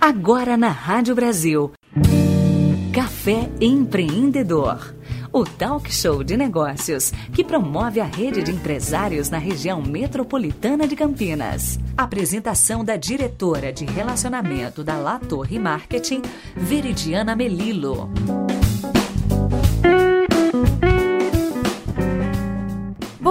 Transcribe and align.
Agora 0.00 0.56
na 0.56 0.68
Rádio 0.68 1.14
Brasil. 1.14 1.72
Café 2.92 3.50
Empreendedor. 3.60 4.94
O 5.32 5.44
talk 5.44 5.92
show 5.92 6.24
de 6.24 6.36
negócios 6.36 7.12
que 7.32 7.44
promove 7.44 8.00
a 8.00 8.04
rede 8.04 8.42
de 8.42 8.50
empresários 8.50 9.28
na 9.28 9.38
região 9.38 9.82
metropolitana 9.82 10.86
de 10.86 10.96
Campinas. 10.96 11.78
Apresentação 11.96 12.84
da 12.84 12.96
diretora 12.96 13.72
de 13.72 13.84
relacionamento 13.84 14.82
da 14.82 14.96
La 14.96 15.18
Torre 15.18 15.58
Marketing, 15.58 16.22
Veridiana 16.56 17.36
Melilo. 17.36 18.10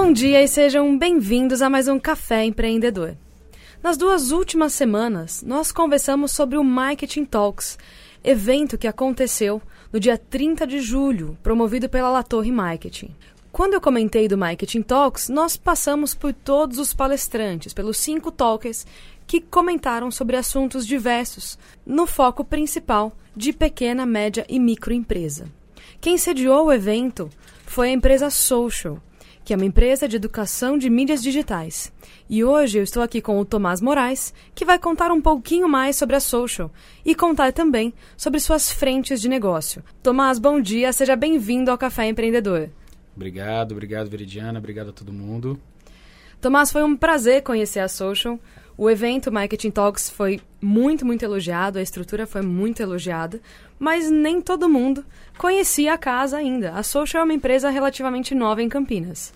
Bom 0.05 0.13
dia 0.13 0.43
e 0.43 0.47
sejam 0.47 0.95
bem-vindos 0.95 1.63
a 1.63 1.69
mais 1.69 1.87
um 1.87 1.97
Café 1.97 2.45
Empreendedor. 2.45 3.17
Nas 3.81 3.97
duas 3.97 4.29
últimas 4.29 4.71
semanas, 4.71 5.41
nós 5.41 5.71
conversamos 5.71 6.31
sobre 6.31 6.59
o 6.59 6.63
Marketing 6.63 7.25
Talks, 7.25 7.75
evento 8.23 8.77
que 8.77 8.87
aconteceu 8.87 9.59
no 9.91 9.99
dia 9.99 10.15
30 10.15 10.67
de 10.67 10.79
julho, 10.79 11.35
promovido 11.41 11.89
pela 11.89 12.11
La 12.11 12.21
Torre 12.21 12.51
Marketing. 12.51 13.15
Quando 13.51 13.73
eu 13.73 13.81
comentei 13.81 14.27
do 14.27 14.37
Marketing 14.37 14.83
Talks, 14.83 15.27
nós 15.27 15.57
passamos 15.57 16.13
por 16.13 16.31
todos 16.33 16.77
os 16.77 16.93
palestrantes, 16.93 17.73
pelos 17.73 17.97
cinco 17.97 18.31
talkers 18.31 18.85
que 19.25 19.41
comentaram 19.41 20.11
sobre 20.11 20.35
assuntos 20.35 20.85
diversos, 20.85 21.57
no 21.83 22.05
foco 22.05 22.45
principal 22.45 23.11
de 23.35 23.51
pequena, 23.51 24.05
média 24.05 24.45
e 24.47 24.59
microempresa. 24.59 25.51
Quem 25.99 26.15
sediou 26.15 26.67
o 26.67 26.71
evento 26.71 27.27
foi 27.65 27.89
a 27.89 27.93
empresa 27.93 28.29
Social, 28.29 29.01
que 29.45 29.53
é 29.53 29.55
uma 29.55 29.65
empresa 29.65 30.07
de 30.07 30.15
educação 30.15 30.75
de 30.75 30.89
mídias 30.89 31.21
digitais. 31.21 31.93
E 32.27 32.43
hoje 32.43 32.79
eu 32.79 32.83
estou 32.83 33.03
aqui 33.03 33.21
com 33.21 33.39
o 33.39 33.45
Tomás 33.45 33.79
Moraes, 33.79 34.33
que 34.55 34.65
vai 34.65 34.79
contar 34.79 35.11
um 35.11 35.21
pouquinho 35.21 35.69
mais 35.69 35.95
sobre 35.95 36.15
a 36.15 36.19
Social 36.19 36.71
e 37.05 37.13
contar 37.13 37.53
também 37.53 37.93
sobre 38.17 38.39
suas 38.39 38.71
frentes 38.71 39.21
de 39.21 39.29
negócio. 39.29 39.83
Tomás, 40.01 40.39
bom 40.39 40.59
dia, 40.59 40.91
seja 40.91 41.15
bem-vindo 41.15 41.69
ao 41.69 41.77
Café 41.77 42.07
Empreendedor. 42.07 42.71
Obrigado, 43.15 43.73
obrigado, 43.73 44.09
Veridiana, 44.09 44.57
obrigado 44.57 44.89
a 44.89 44.93
todo 44.93 45.13
mundo. 45.13 45.61
Tomás, 46.41 46.71
foi 46.71 46.83
um 46.83 46.97
prazer 46.97 47.43
conhecer 47.43 47.79
a 47.81 47.87
Social. 47.87 48.39
O 48.77 48.89
evento 48.89 49.31
Marketing 49.31 49.71
Talks 49.71 50.09
foi 50.09 50.41
muito, 50.61 51.05
muito 51.05 51.23
elogiado, 51.23 51.79
a 51.79 51.81
estrutura 51.81 52.27
foi 52.27 52.41
muito 52.41 52.81
elogiada, 52.81 53.39
mas 53.79 54.09
nem 54.09 54.41
todo 54.41 54.67
mundo 54.67 55.05
conhecia 55.37 55.93
a 55.93 55.97
casa 55.97 56.37
ainda. 56.37 56.71
A 56.71 56.83
Social 56.83 57.21
é 57.21 57.23
uma 57.23 57.33
empresa 57.33 57.69
relativamente 57.69 58.35
nova 58.35 58.61
em 58.61 58.67
Campinas. 58.67 59.31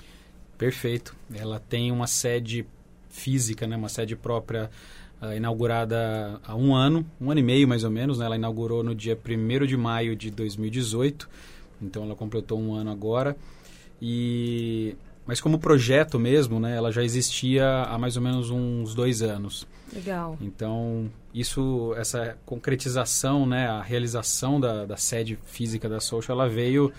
Perfeito. 0.60 1.16
Ela 1.34 1.58
tem 1.58 1.90
uma 1.90 2.06
sede 2.06 2.66
física, 3.10 3.66
né, 3.66 3.78
uma 3.78 3.88
sede 3.88 4.14
própria 4.16 4.70
uh, 5.22 5.34
inaugurada 5.34 6.40
há 6.44 6.54
um 6.54 6.76
ano, 6.76 7.06
um 7.20 7.32
ano 7.32 7.40
e 7.40 7.44
meio 7.44 7.66
mais 7.66 7.86
ou 7.86 7.90
menos. 7.90 8.20
Né? 8.20 8.26
Ela 8.26 8.36
inaugurou 8.36 8.84
no 8.84 8.94
dia 8.94 9.18
1 9.18 9.66
de 9.66 9.78
maio 9.78 10.18
de 10.18 10.30
2018, 10.30 11.30
então 11.82 12.04
ela 12.04 12.14
completou 12.14 12.60
um 12.60 12.76
ano 12.76 12.92
agora. 12.92 13.38
E 14.02 14.96
mas 15.26 15.40
como 15.40 15.60
projeto 15.60 16.18
mesmo, 16.18 16.60
né, 16.60 16.76
ela 16.76 16.92
já 16.92 17.04
existia 17.04 17.84
há 17.84 18.00
mais 18.00 18.18
ou 18.18 18.22
menos 18.22 18.50
uns 18.50 18.96
dois 18.96 19.22
anos. 19.22 19.68
Legal. 19.94 20.36
Então, 20.42 21.08
isso, 21.32 21.94
essa 21.96 22.36
concretização, 22.48 23.46
né, 23.46 23.68
a 23.68 23.80
realização 23.80 24.60
da, 24.60 24.86
da 24.86 24.98
sede 24.98 25.38
física 25.46 25.88
da 25.88 26.00
Social, 26.00 26.36
ela 26.36 26.50
veio 26.50 26.92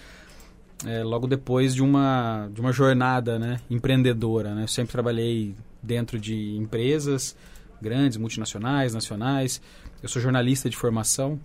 é, 0.87 1.03
logo 1.03 1.27
depois 1.27 1.75
de 1.75 1.83
uma, 1.83 2.49
de 2.53 2.61
uma 2.61 2.73
jornada 2.73 3.39
né, 3.39 3.61
empreendedora. 3.69 4.55
Né? 4.55 4.65
Eu 4.65 4.69
sempre 4.69 4.93
trabalhei 4.93 5.55
dentro 5.83 6.19
de 6.19 6.57
empresas 6.57 7.37
grandes, 7.81 8.19
multinacionais, 8.19 8.95
nacionais. 8.95 9.61
Eu 10.03 10.09
sou 10.09 10.21
jornalista 10.21 10.69
de 10.69 10.77
formação, 10.77 11.39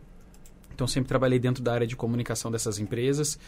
então 0.74 0.88
sempre 0.88 1.08
trabalhei 1.08 1.40
dentro 1.40 1.64
da 1.64 1.74
área 1.74 1.88
de 1.88 1.96
comunicação 1.96 2.52
dessas 2.52 2.80
empresas. 2.80 3.40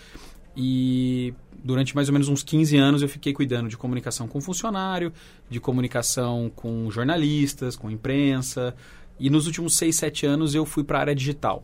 E 0.55 1.33
durante 1.63 1.95
mais 1.95 2.09
ou 2.09 2.13
menos 2.13 2.27
uns 2.29 2.43
15 2.43 2.77
anos 2.77 3.01
eu 3.01 3.09
fiquei 3.09 3.31
cuidando 3.31 3.69
de 3.69 3.77
comunicação 3.77 4.27
com 4.27 4.41
funcionário, 4.41 5.13
de 5.49 5.59
comunicação 5.59 6.51
com 6.55 6.89
jornalistas, 6.89 7.75
com 7.75 7.91
imprensa. 7.91 8.73
E 9.19 9.29
nos 9.29 9.45
últimos 9.45 9.75
6, 9.75 9.95
7 9.95 10.25
anos 10.25 10.55
eu 10.55 10.65
fui 10.65 10.83
para 10.83 10.97
a 10.97 11.01
área 11.01 11.15
digital. 11.15 11.63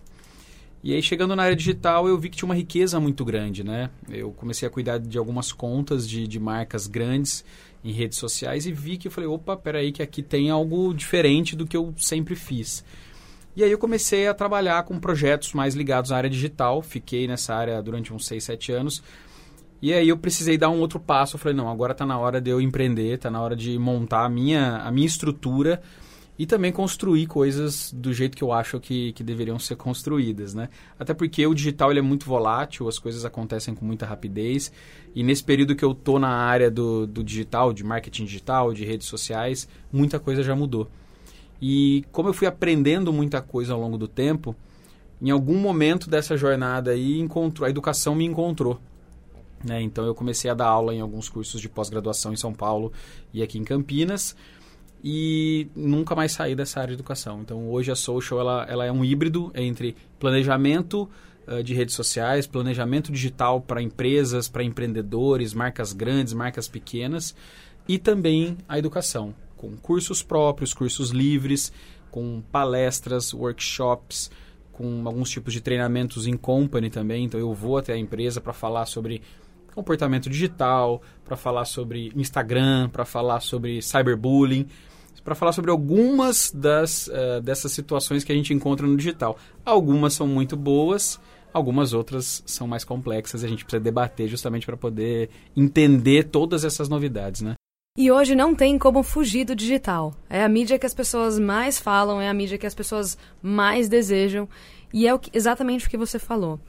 E 0.84 0.94
aí, 0.94 1.02
chegando 1.02 1.34
na 1.34 1.44
área 1.44 1.56
digital, 1.56 2.10
eu 2.10 2.18
vi 2.18 2.30
que 2.30 2.36
tinha 2.36 2.46
uma 2.46 2.56
riqueza 2.56 3.00
muito 3.00 3.24
grande, 3.24 3.64
né? 3.64 3.90
Eu 4.10 4.32
comecei 4.32 4.68
a 4.68 4.72
cuidar 4.72 5.00
de 5.00 5.18
algumas 5.18 5.54
contas 5.54 6.08
de, 6.08 6.28
de 6.28 6.38
marcas 6.42 6.88
grandes 6.88 7.46
em 7.86 7.94
redes 7.94 8.18
sociais 8.18 8.66
e 8.66 8.72
vi 8.74 8.98
que 8.98 9.08
eu 9.08 9.12
falei, 9.12 9.30
opa, 9.30 9.56
peraí, 9.56 9.94
que 9.94 10.04
aqui 10.04 10.22
tem 10.22 10.50
algo 10.50 10.94
diferente 10.94 11.56
do 11.56 11.66
que 11.66 11.78
eu 11.78 11.94
sempre 11.96 12.36
fiz. 12.36 12.84
E 13.56 13.64
aí 13.64 13.72
eu 13.72 13.78
comecei 13.78 14.28
a 14.28 14.34
trabalhar 14.34 14.84
com 14.84 15.00
projetos 15.00 15.54
mais 15.54 15.74
ligados 15.74 16.12
à 16.12 16.18
área 16.18 16.30
digital. 16.30 16.82
Fiquei 16.82 17.30
nessa 17.30 17.56
área 17.56 17.82
durante 17.82 18.14
uns 18.14 18.26
6, 18.26 18.44
7 18.44 18.72
anos. 18.74 19.02
E 19.82 19.94
aí 19.94 20.10
eu 20.10 20.18
precisei 20.18 20.58
dar 20.58 20.70
um 20.70 20.82
outro 20.82 21.00
passo. 21.00 21.36
Eu 21.36 21.40
falei, 21.40 21.56
não, 21.56 21.70
agora 21.70 21.94
está 21.94 22.06
na 22.06 22.18
hora 22.18 22.42
de 22.42 22.50
eu 22.50 22.60
empreender, 22.60 23.14
está 23.14 23.32
na 23.32 23.42
hora 23.42 23.56
de 23.56 23.80
montar 23.80 24.26
a 24.26 24.30
minha, 24.30 24.80
a 24.80 24.92
minha 24.92 25.08
estrutura 25.08 25.82
e 26.38 26.48
também 26.48 26.72
construir 26.72 27.28
coisas 27.28 27.94
do 27.94 28.12
jeito 28.12 28.36
que 28.36 28.44
eu 28.44 28.52
acho 28.52 28.80
que, 28.80 29.14
que 29.14 29.24
deveriam 29.24 29.60
ser 29.60 29.76
construídas, 29.76 30.54
né? 30.54 30.70
Até 30.98 31.14
porque 31.14 31.46
o 31.46 31.54
digital 31.54 31.92
ele 31.92 32.00
é 32.00 32.04
muito 32.04 32.26
volátil, 32.26 32.88
as 32.88 32.98
coisas 32.98 33.24
acontecem 33.24 33.76
com 33.76 33.86
muita 33.86 34.06
rapidez 34.06 34.72
e 35.14 35.22
nesse 35.22 35.44
período 35.44 35.76
que 35.76 35.86
eu 35.86 35.94
tô 35.94 36.18
na 36.18 36.30
área 36.30 36.72
do, 36.72 37.06
do 37.06 37.24
digital, 37.24 37.72
de 37.72 37.84
marketing 37.84 38.26
digital, 38.26 38.74
de 38.74 38.84
redes 38.84 39.08
sociais, 39.08 39.68
muita 39.92 40.20
coisa 40.20 40.42
já 40.42 40.56
mudou. 40.56 40.90
E 41.62 42.04
como 42.12 42.30
eu 42.30 42.34
fui 42.34 42.48
aprendendo 42.48 43.14
muita 43.14 43.42
coisa 43.42 43.74
ao 43.74 43.80
longo 43.80 43.98
do 43.98 44.08
tempo, 44.08 44.56
em 45.22 45.30
algum 45.30 45.58
momento 45.58 46.10
dessa 46.10 46.36
jornada 46.36 46.92
aí, 46.92 47.20
encontrou, 47.20 47.68
a 47.68 47.70
educação 47.70 48.16
me 48.16 48.26
encontrou. 48.26 48.80
Né? 49.64 49.82
Então 49.82 50.04
eu 50.06 50.14
comecei 50.14 50.50
a 50.50 50.54
dar 50.54 50.68
aula 50.68 50.94
em 50.94 51.00
alguns 51.00 51.30
cursos 51.30 51.62
de 51.62 51.70
pós-graduação 51.70 52.34
em 52.34 52.36
São 52.36 52.54
Paulo 52.54 52.92
e 53.34 53.42
aqui 53.42 53.58
em 53.58 53.64
Campinas 53.64 54.36
e 55.03 55.68
nunca 55.75 56.16
mais 56.16 56.31
saí 56.31 56.56
dessa 56.56 56.80
área 56.80 56.96
de 56.96 57.02
educação. 57.02 57.41
Então 57.41 57.69
hoje 57.69 57.91
a 57.91 57.96
Social 57.96 58.40
ela, 58.40 58.66
ela 58.69 58.86
é 58.86 58.91
um 58.91 59.03
híbrido 59.03 59.52
entre 59.53 59.96
planejamento 60.18 61.09
uh, 61.47 61.62
de 61.62 61.74
redes 61.74 61.94
sociais, 61.94 62.47
planejamento 62.47 63.12
digital 63.12 63.59
para 63.59 63.81
empresas, 63.81 64.47
para 64.47 64.63
empreendedores, 64.63 65.53
marcas 65.53 65.92
grandes, 65.92 66.34
marcas 66.34 66.68
pequenas 66.68 67.36
e 67.88 68.00
também 68.00 68.58
a 68.68 68.80
educação 68.80 69.36
com 69.58 69.78
cursos 69.78 70.22
próprios, 70.22 70.74
cursos 70.74 71.12
livres, 71.12 71.72
com 72.12 72.44
palestras, 72.52 73.34
workshops, 73.34 74.30
com 74.74 75.03
alguns 75.06 75.30
tipos 75.30 75.53
de 75.53 75.62
treinamentos 75.62 76.28
em 76.28 76.36
company 76.36 76.90
também. 76.90 77.25
Então 77.25 77.40
eu 77.40 77.53
vou 77.53 77.78
até 77.78 77.94
a 77.94 77.97
empresa 77.97 78.42
para 78.42 78.52
falar 78.52 78.86
sobre 78.86 79.22
comportamento 79.74 80.30
digital, 80.30 81.02
para 81.24 81.38
falar 81.38 81.66
sobre 81.66 82.12
Instagram, 82.16 82.90
para 82.90 83.06
falar 83.06 83.40
sobre 83.40 83.81
cyberbullying, 83.81 84.68
para 85.24 85.35
falar 85.35 85.51
sobre 85.51 85.72
algumas 85.72 86.51
das, 86.51 87.07
uh, 87.07 87.41
dessas 87.41 87.72
situações 87.72 88.24
que 88.24 88.31
a 88.31 88.35
gente 88.35 88.53
encontra 88.53 88.85
no 88.85 88.97
digital. 88.97 89.38
Algumas 89.66 90.13
são 90.13 90.28
muito 90.28 90.56
boas, 90.56 91.19
algumas 91.53 91.94
outras 91.94 92.44
são 92.46 92.68
mais 92.68 92.84
complexas 92.84 93.44
e 93.44 93.46
a 93.46 93.50
gente 93.50 93.63
precisa 93.63 93.84
debater 93.84 94.28
justamente 94.28 94.66
para 94.66 94.78
poder 94.78 95.29
entender 95.56 96.25
todas 96.25 96.66
essas 96.66 96.90
novidades, 96.90 97.41
né? 97.41 97.56
E 97.96 98.12
hoje 98.12 98.34
não 98.34 98.56
tem 98.56 98.79
como 98.79 99.03
fugir 99.03 99.46
do 99.46 99.56
digital. 99.56 100.16
É 100.28 100.44
a 100.44 100.50
mídia 100.50 100.79
que 100.79 100.85
as 100.85 100.96
pessoas 100.96 101.38
mais 101.38 101.80
falam, 101.80 102.19
é 102.19 102.28
a 102.28 102.34
mídia 102.34 102.57
que 102.57 102.66
as 102.66 102.74
pessoas 102.74 103.16
mais 103.40 103.88
desejam. 103.88 104.50
E 104.91 105.07
é 105.07 105.13
o 105.13 105.19
que, 105.19 105.30
exatamente 105.31 105.85
o 105.85 105.90
que 105.90 105.97
você 105.97 106.18
falou. 106.18 106.59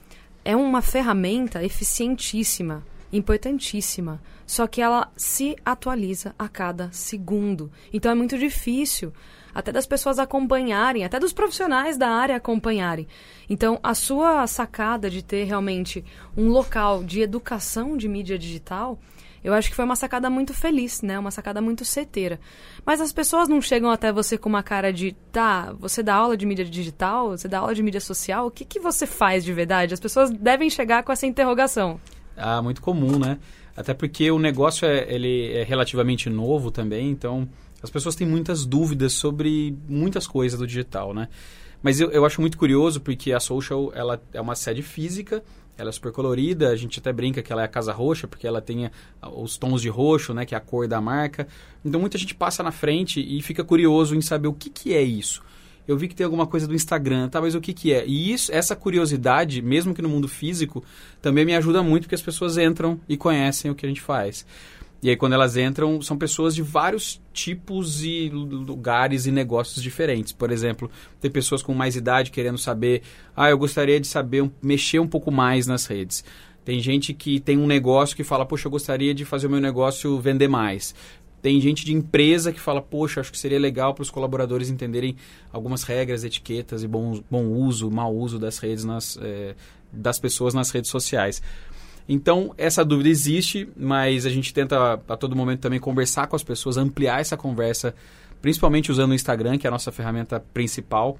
É 0.43 0.55
uma 0.55 0.83
ferramenta 0.83 1.63
eficientíssima, 1.63 2.83
importantíssima. 3.11 4.21
Só 4.45 4.67
que 4.67 4.81
ela 4.81 5.11
se 5.15 5.55
atualiza 5.65 6.35
a 6.37 6.47
cada 6.47 6.89
segundo. 6.91 7.71
Então 7.91 8.11
é 8.11 8.15
muito 8.15 8.37
difícil 8.37 9.13
até 9.53 9.71
das 9.71 9.85
pessoas 9.85 10.19
acompanharem, 10.19 11.05
até 11.05 11.17
dos 11.19 11.31
profissionais 11.31 11.97
da 11.97 12.09
área 12.09 12.35
acompanharem. 12.35 13.07
Então, 13.49 13.79
a 13.81 13.93
sua 13.93 14.45
sacada 14.47 15.09
de 15.09 15.23
ter 15.23 15.45
realmente 15.45 16.03
um 16.35 16.49
local 16.49 17.01
de 17.05 17.21
educação 17.21 17.95
de 17.95 18.09
mídia 18.09 18.37
digital 18.37 18.99
eu 19.45 19.53
acho 19.53 19.69
que 19.69 19.75
foi 19.75 19.85
uma 19.85 19.95
sacada 19.95 20.27
muito 20.27 20.55
feliz, 20.55 21.03
né? 21.03 21.19
Uma 21.19 21.29
sacada 21.29 21.61
muito 21.61 21.85
certeira. 21.85 22.39
Mas 22.83 22.99
as 22.99 23.13
pessoas 23.13 23.47
não 23.47 23.61
chegam 23.61 23.91
até 23.91 24.11
você 24.11 24.39
com 24.39 24.49
uma 24.49 24.63
cara 24.63 24.91
de, 24.91 25.11
tá, 25.31 25.71
você 25.73 26.01
dá 26.01 26.15
aula 26.15 26.35
de 26.35 26.47
mídia 26.47 26.65
digital, 26.65 27.29
você 27.29 27.47
dá 27.47 27.59
aula 27.59 27.75
de 27.75 27.83
mídia 27.83 28.01
social, 28.01 28.47
o 28.47 28.51
que, 28.51 28.65
que 28.65 28.79
você 28.79 29.05
faz 29.05 29.45
de 29.45 29.53
verdade? 29.53 29.93
As 29.93 29.99
pessoas 29.99 30.31
devem 30.31 30.67
chegar 30.67 31.03
com 31.03 31.11
essa 31.11 31.27
interrogação. 31.27 31.99
Ah, 32.37 32.61
muito 32.61 32.81
comum, 32.81 33.17
né? 33.17 33.37
Até 33.75 33.93
porque 33.93 34.31
o 34.31 34.39
negócio 34.39 34.87
é, 34.87 35.05
ele 35.13 35.51
é 35.53 35.63
relativamente 35.63 36.29
novo 36.29 36.71
também, 36.71 37.09
então 37.09 37.47
as 37.83 37.89
pessoas 37.89 38.15
têm 38.15 38.27
muitas 38.27 38.65
dúvidas 38.65 39.13
sobre 39.13 39.77
muitas 39.87 40.25
coisas 40.25 40.59
do 40.59 40.65
digital, 40.65 41.13
né? 41.13 41.27
Mas 41.83 41.99
eu, 41.99 42.09
eu 42.11 42.25
acho 42.25 42.41
muito 42.41 42.57
curioso 42.57 42.99
porque 43.01 43.31
a 43.31 43.39
Social 43.39 43.91
ela 43.93 44.21
é 44.33 44.41
uma 44.41 44.55
sede 44.55 44.81
física, 44.81 45.43
ela 45.77 45.89
é 45.89 45.91
super 45.91 46.11
colorida, 46.11 46.69
a 46.69 46.75
gente 46.75 46.99
até 46.99 47.11
brinca 47.11 47.43
que 47.43 47.51
ela 47.51 47.61
é 47.61 47.65
a 47.65 47.67
casa 47.67 47.91
roxa, 47.91 48.27
porque 48.27 48.47
ela 48.47 48.61
tem 48.61 48.89
os 49.33 49.57
tons 49.57 49.81
de 49.81 49.89
roxo, 49.89 50.33
né, 50.33 50.45
que 50.45 50.55
é 50.55 50.57
a 50.57 50.61
cor 50.61 50.87
da 50.87 51.01
marca. 51.01 51.47
Então 51.83 51.99
muita 51.99 52.17
gente 52.17 52.33
passa 52.33 52.63
na 52.63 52.71
frente 52.71 53.19
e 53.19 53.41
fica 53.41 53.63
curioso 53.63 54.15
em 54.15 54.21
saber 54.21 54.47
o 54.47 54.53
que, 54.53 54.69
que 54.69 54.93
é 54.93 55.01
isso. 55.01 55.43
Eu 55.87 55.97
vi 55.97 56.07
que 56.07 56.15
tem 56.15 56.25
alguma 56.25 56.47
coisa 56.47 56.67
do 56.67 56.73
Instagram, 56.73 57.29
tá, 57.29 57.39
mas 57.39 57.55
o 57.55 57.61
que, 57.61 57.73
que 57.73 57.93
é? 57.93 58.05
E 58.05 58.33
isso, 58.33 58.51
essa 58.51 58.75
curiosidade, 58.75 59.61
mesmo 59.61 59.93
que 59.93 60.01
no 60.01 60.09
mundo 60.09 60.27
físico, 60.27 60.83
também 61.21 61.45
me 61.45 61.55
ajuda 61.55 61.83
muito 61.83 62.03
porque 62.03 62.15
as 62.15 62.21
pessoas 62.21 62.57
entram 62.57 62.99
e 63.07 63.15
conhecem 63.15 63.69
o 63.69 63.75
que 63.75 63.85
a 63.85 63.89
gente 63.89 64.01
faz. 64.01 64.45
E 65.03 65.09
aí, 65.09 65.15
quando 65.15 65.33
elas 65.33 65.55
entram, 65.55 66.01
são 66.01 66.17
pessoas 66.17 66.55
de 66.55 66.63
vários 66.63 67.21
tipos 67.31 68.03
e 68.03 68.29
lugares 68.29 69.27
e 69.27 69.31
negócios 69.31 69.83
diferentes. 69.83 70.31
Por 70.31 70.51
exemplo, 70.51 70.89
tem 71.21 71.29
pessoas 71.29 71.61
com 71.61 71.75
mais 71.75 71.95
idade 71.95 72.31
querendo 72.31 72.57
saber, 72.57 73.03
ah, 73.35 73.49
eu 73.49 73.57
gostaria 73.57 73.99
de 73.99 74.07
saber, 74.07 74.49
mexer 74.63 74.97
um 74.97 75.07
pouco 75.07 75.31
mais 75.31 75.67
nas 75.67 75.85
redes. 75.85 76.23
Tem 76.63 76.79
gente 76.79 77.13
que 77.13 77.39
tem 77.39 77.59
um 77.59 77.67
negócio 77.67 78.15
que 78.15 78.23
fala, 78.23 78.43
poxa, 78.47 78.67
eu 78.67 78.71
gostaria 78.71 79.13
de 79.13 79.23
fazer 79.23 79.45
o 79.45 79.49
meu 79.51 79.61
negócio 79.61 80.19
vender 80.19 80.47
mais. 80.47 80.95
Tem 81.45 81.61
gente 81.61 81.85
de 81.85 81.93
empresa 81.93 82.51
que 82.51 82.59
fala, 82.59 82.81
poxa, 82.81 83.21
acho 83.21 83.31
que 83.31 83.37
seria 83.37 83.59
legal 83.59 83.93
para 83.93 84.01
os 84.01 84.09
colaboradores 84.09 84.67
entenderem 84.67 85.15
algumas 85.53 85.83
regras, 85.83 86.23
etiquetas 86.23 86.81
e 86.81 86.87
bom, 86.87 87.21
bom 87.29 87.45
uso, 87.45 87.91
mau 87.91 88.15
uso 88.15 88.39
das 88.39 88.57
redes 88.57 88.83
nas, 88.83 89.15
é, 89.21 89.53
das 89.93 90.17
pessoas 90.17 90.55
nas 90.55 90.71
redes 90.71 90.89
sociais. 90.89 91.43
Então, 92.09 92.51
essa 92.57 92.83
dúvida 92.83 93.09
existe, 93.09 93.69
mas 93.77 94.25
a 94.25 94.29
gente 94.31 94.51
tenta 94.51 94.93
a 95.07 95.15
todo 95.15 95.35
momento 95.35 95.59
também 95.59 95.79
conversar 95.79 96.25
com 96.25 96.35
as 96.35 96.41
pessoas, 96.41 96.77
ampliar 96.77 97.21
essa 97.21 97.37
conversa, 97.37 97.93
principalmente 98.41 98.91
usando 98.91 99.11
o 99.11 99.13
Instagram, 99.13 99.59
que 99.59 99.67
é 99.67 99.69
a 99.69 99.71
nossa 99.71 99.91
ferramenta 99.91 100.39
principal. 100.51 101.15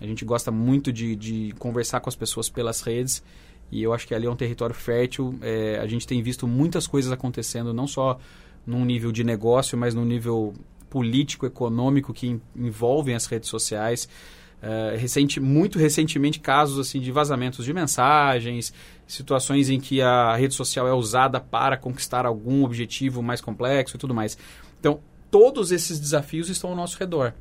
A 0.00 0.06
gente 0.06 0.24
gosta 0.24 0.50
muito 0.50 0.90
de, 0.90 1.14
de 1.14 1.54
conversar 1.58 2.00
com 2.00 2.08
as 2.08 2.16
pessoas 2.16 2.48
pelas 2.48 2.80
redes 2.80 3.22
e 3.70 3.82
eu 3.82 3.92
acho 3.92 4.06
que 4.06 4.14
ali 4.14 4.24
é 4.24 4.30
um 4.30 4.36
território 4.36 4.74
fértil. 4.74 5.34
É, 5.42 5.78
a 5.82 5.86
gente 5.86 6.06
tem 6.06 6.22
visto 6.22 6.46
muitas 6.46 6.86
coisas 6.86 7.12
acontecendo, 7.12 7.74
não 7.74 7.86
só 7.86 8.18
num 8.66 8.84
nível 8.84 9.12
de 9.12 9.22
negócio, 9.22 9.78
mas 9.78 9.94
num 9.94 10.04
nível 10.04 10.54
político, 10.90 11.46
econômico 11.46 12.12
que 12.12 12.40
envolvem 12.54 13.14
as 13.14 13.26
redes 13.26 13.48
sociais. 13.48 14.08
Uh, 14.56 14.96
recente, 14.96 15.38
muito 15.38 15.78
recentemente 15.78 16.40
casos 16.40 16.78
assim 16.78 16.98
de 16.98 17.12
vazamentos 17.12 17.64
de 17.64 17.72
mensagens, 17.72 18.72
situações 19.06 19.68
em 19.68 19.78
que 19.78 20.00
a 20.00 20.34
rede 20.34 20.54
social 20.54 20.88
é 20.88 20.94
usada 20.94 21.38
para 21.38 21.76
conquistar 21.76 22.24
algum 22.24 22.64
objetivo 22.64 23.22
mais 23.22 23.40
complexo 23.40 23.96
e 23.96 23.98
tudo 23.98 24.14
mais. 24.14 24.36
Então, 24.80 24.98
todos 25.30 25.70
esses 25.70 26.00
desafios 26.00 26.48
estão 26.48 26.70
ao 26.70 26.76
nosso 26.76 26.98
redor. 26.98 27.34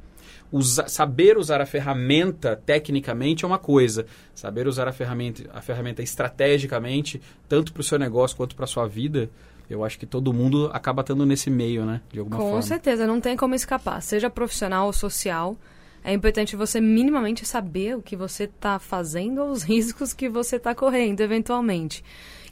Usa, 0.51 0.88
saber 0.88 1.38
usar 1.38 1.60
a 1.62 1.66
ferramenta 1.66 2.62
tecnicamente 2.66 3.44
é 3.44 3.48
uma 3.48 3.57
coisa, 3.57 4.06
saber 4.33 4.68
usar 4.68 4.88
a 4.88 4.92
ferramenta, 4.92 5.50
a 5.54 5.62
ferramenta 5.62 6.04
estrategicamente, 6.04 7.22
tanto 7.50 7.74
para 7.74 7.81
o 7.81 7.83
seu 7.83 7.98
negócio 7.98 8.38
quanto 8.38 8.56
para 8.56 8.66
a 8.66 8.68
sua 8.68 8.88
vida, 8.88 9.30
eu 9.69 9.83
acho 9.83 9.97
que 9.97 10.06
todo 10.06 10.33
mundo 10.33 10.69
acaba 10.73 11.01
estando 11.01 11.25
nesse 11.25 11.50
meio, 11.50 11.85
né? 11.85 12.01
De 12.12 12.19
alguma 12.19 12.38
Com 12.38 12.44
forma. 12.44 12.57
Com 12.57 12.62
certeza, 12.62 13.07
não 13.07 13.19
tem 13.19 13.35
como 13.35 13.56
escapar. 13.56 14.01
Seja 14.01 14.29
profissional 14.29 14.88
ou 14.88 14.94
social, 14.94 15.57
é 16.03 16.13
importante 16.13 16.56
você 16.56 16.79
minimamente 16.79 17.45
saber 17.45 17.97
o 17.97 18.01
que 18.01 18.15
você 18.15 18.44
está 18.44 18.77
fazendo 18.77 19.41
ou 19.41 19.51
os 19.51 19.63
riscos 19.67 20.13
que 20.13 20.29
você 20.29 20.57
está 20.57 20.75
correndo, 20.75 21.21
eventualmente. 21.21 22.03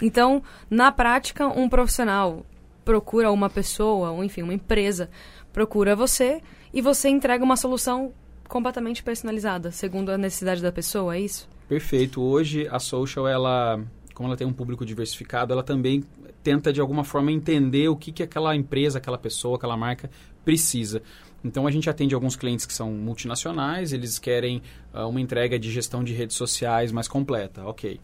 Então, 0.01 0.41
na 0.69 0.91
prática, 0.91 1.47
um 1.47 1.69
profissional 1.69 2.45
procura 2.83 3.31
uma 3.31 3.49
pessoa, 3.49 4.11
ou 4.11 4.23
enfim, 4.23 4.41
uma 4.41 4.53
empresa 4.53 5.09
procura 5.53 5.95
você 5.95 6.41
e 6.73 6.81
você 6.81 7.07
entrega 7.07 7.43
uma 7.43 7.55
solução 7.55 8.11
completamente 8.49 9.03
personalizada, 9.03 9.71
segundo 9.71 10.09
a 10.09 10.17
necessidade 10.17 10.61
da 10.61 10.71
pessoa, 10.71 11.15
é 11.15 11.21
isso? 11.21 11.47
Perfeito. 11.67 12.21
Hoje 12.21 12.67
a 12.67 12.79
social, 12.79 13.27
ela, 13.27 13.79
como 14.13 14.27
ela 14.29 14.35
tem 14.35 14.45
um 14.45 14.53
público 14.53 14.85
diversificado, 14.85 15.53
ela 15.53 15.63
também 15.63 16.03
tenta 16.43 16.73
de 16.73 16.81
alguma 16.81 17.03
forma 17.03 17.31
entender 17.31 17.87
o 17.87 17.95
que, 17.95 18.11
que 18.11 18.21
aquela 18.21 18.55
empresa, 18.55 18.97
aquela 18.97 19.17
pessoa, 19.17 19.55
aquela 19.55 19.77
marca 19.77 20.09
precisa. 20.43 21.01
Então 21.43 21.65
a 21.65 21.71
gente 21.71 21.89
atende 21.89 22.13
alguns 22.13 22.35
clientes 22.35 22.65
que 22.65 22.73
são 22.73 22.91
multinacionais, 22.91 23.91
eles 23.91 24.19
querem 24.19 24.61
uh, 24.93 25.07
uma 25.07 25.19
entrega 25.19 25.57
de 25.57 25.71
gestão 25.71 26.03
de 26.03 26.13
redes 26.13 26.35
sociais 26.35 26.91
mais 26.91 27.07
completa, 27.07 27.63
ok. 27.65 27.99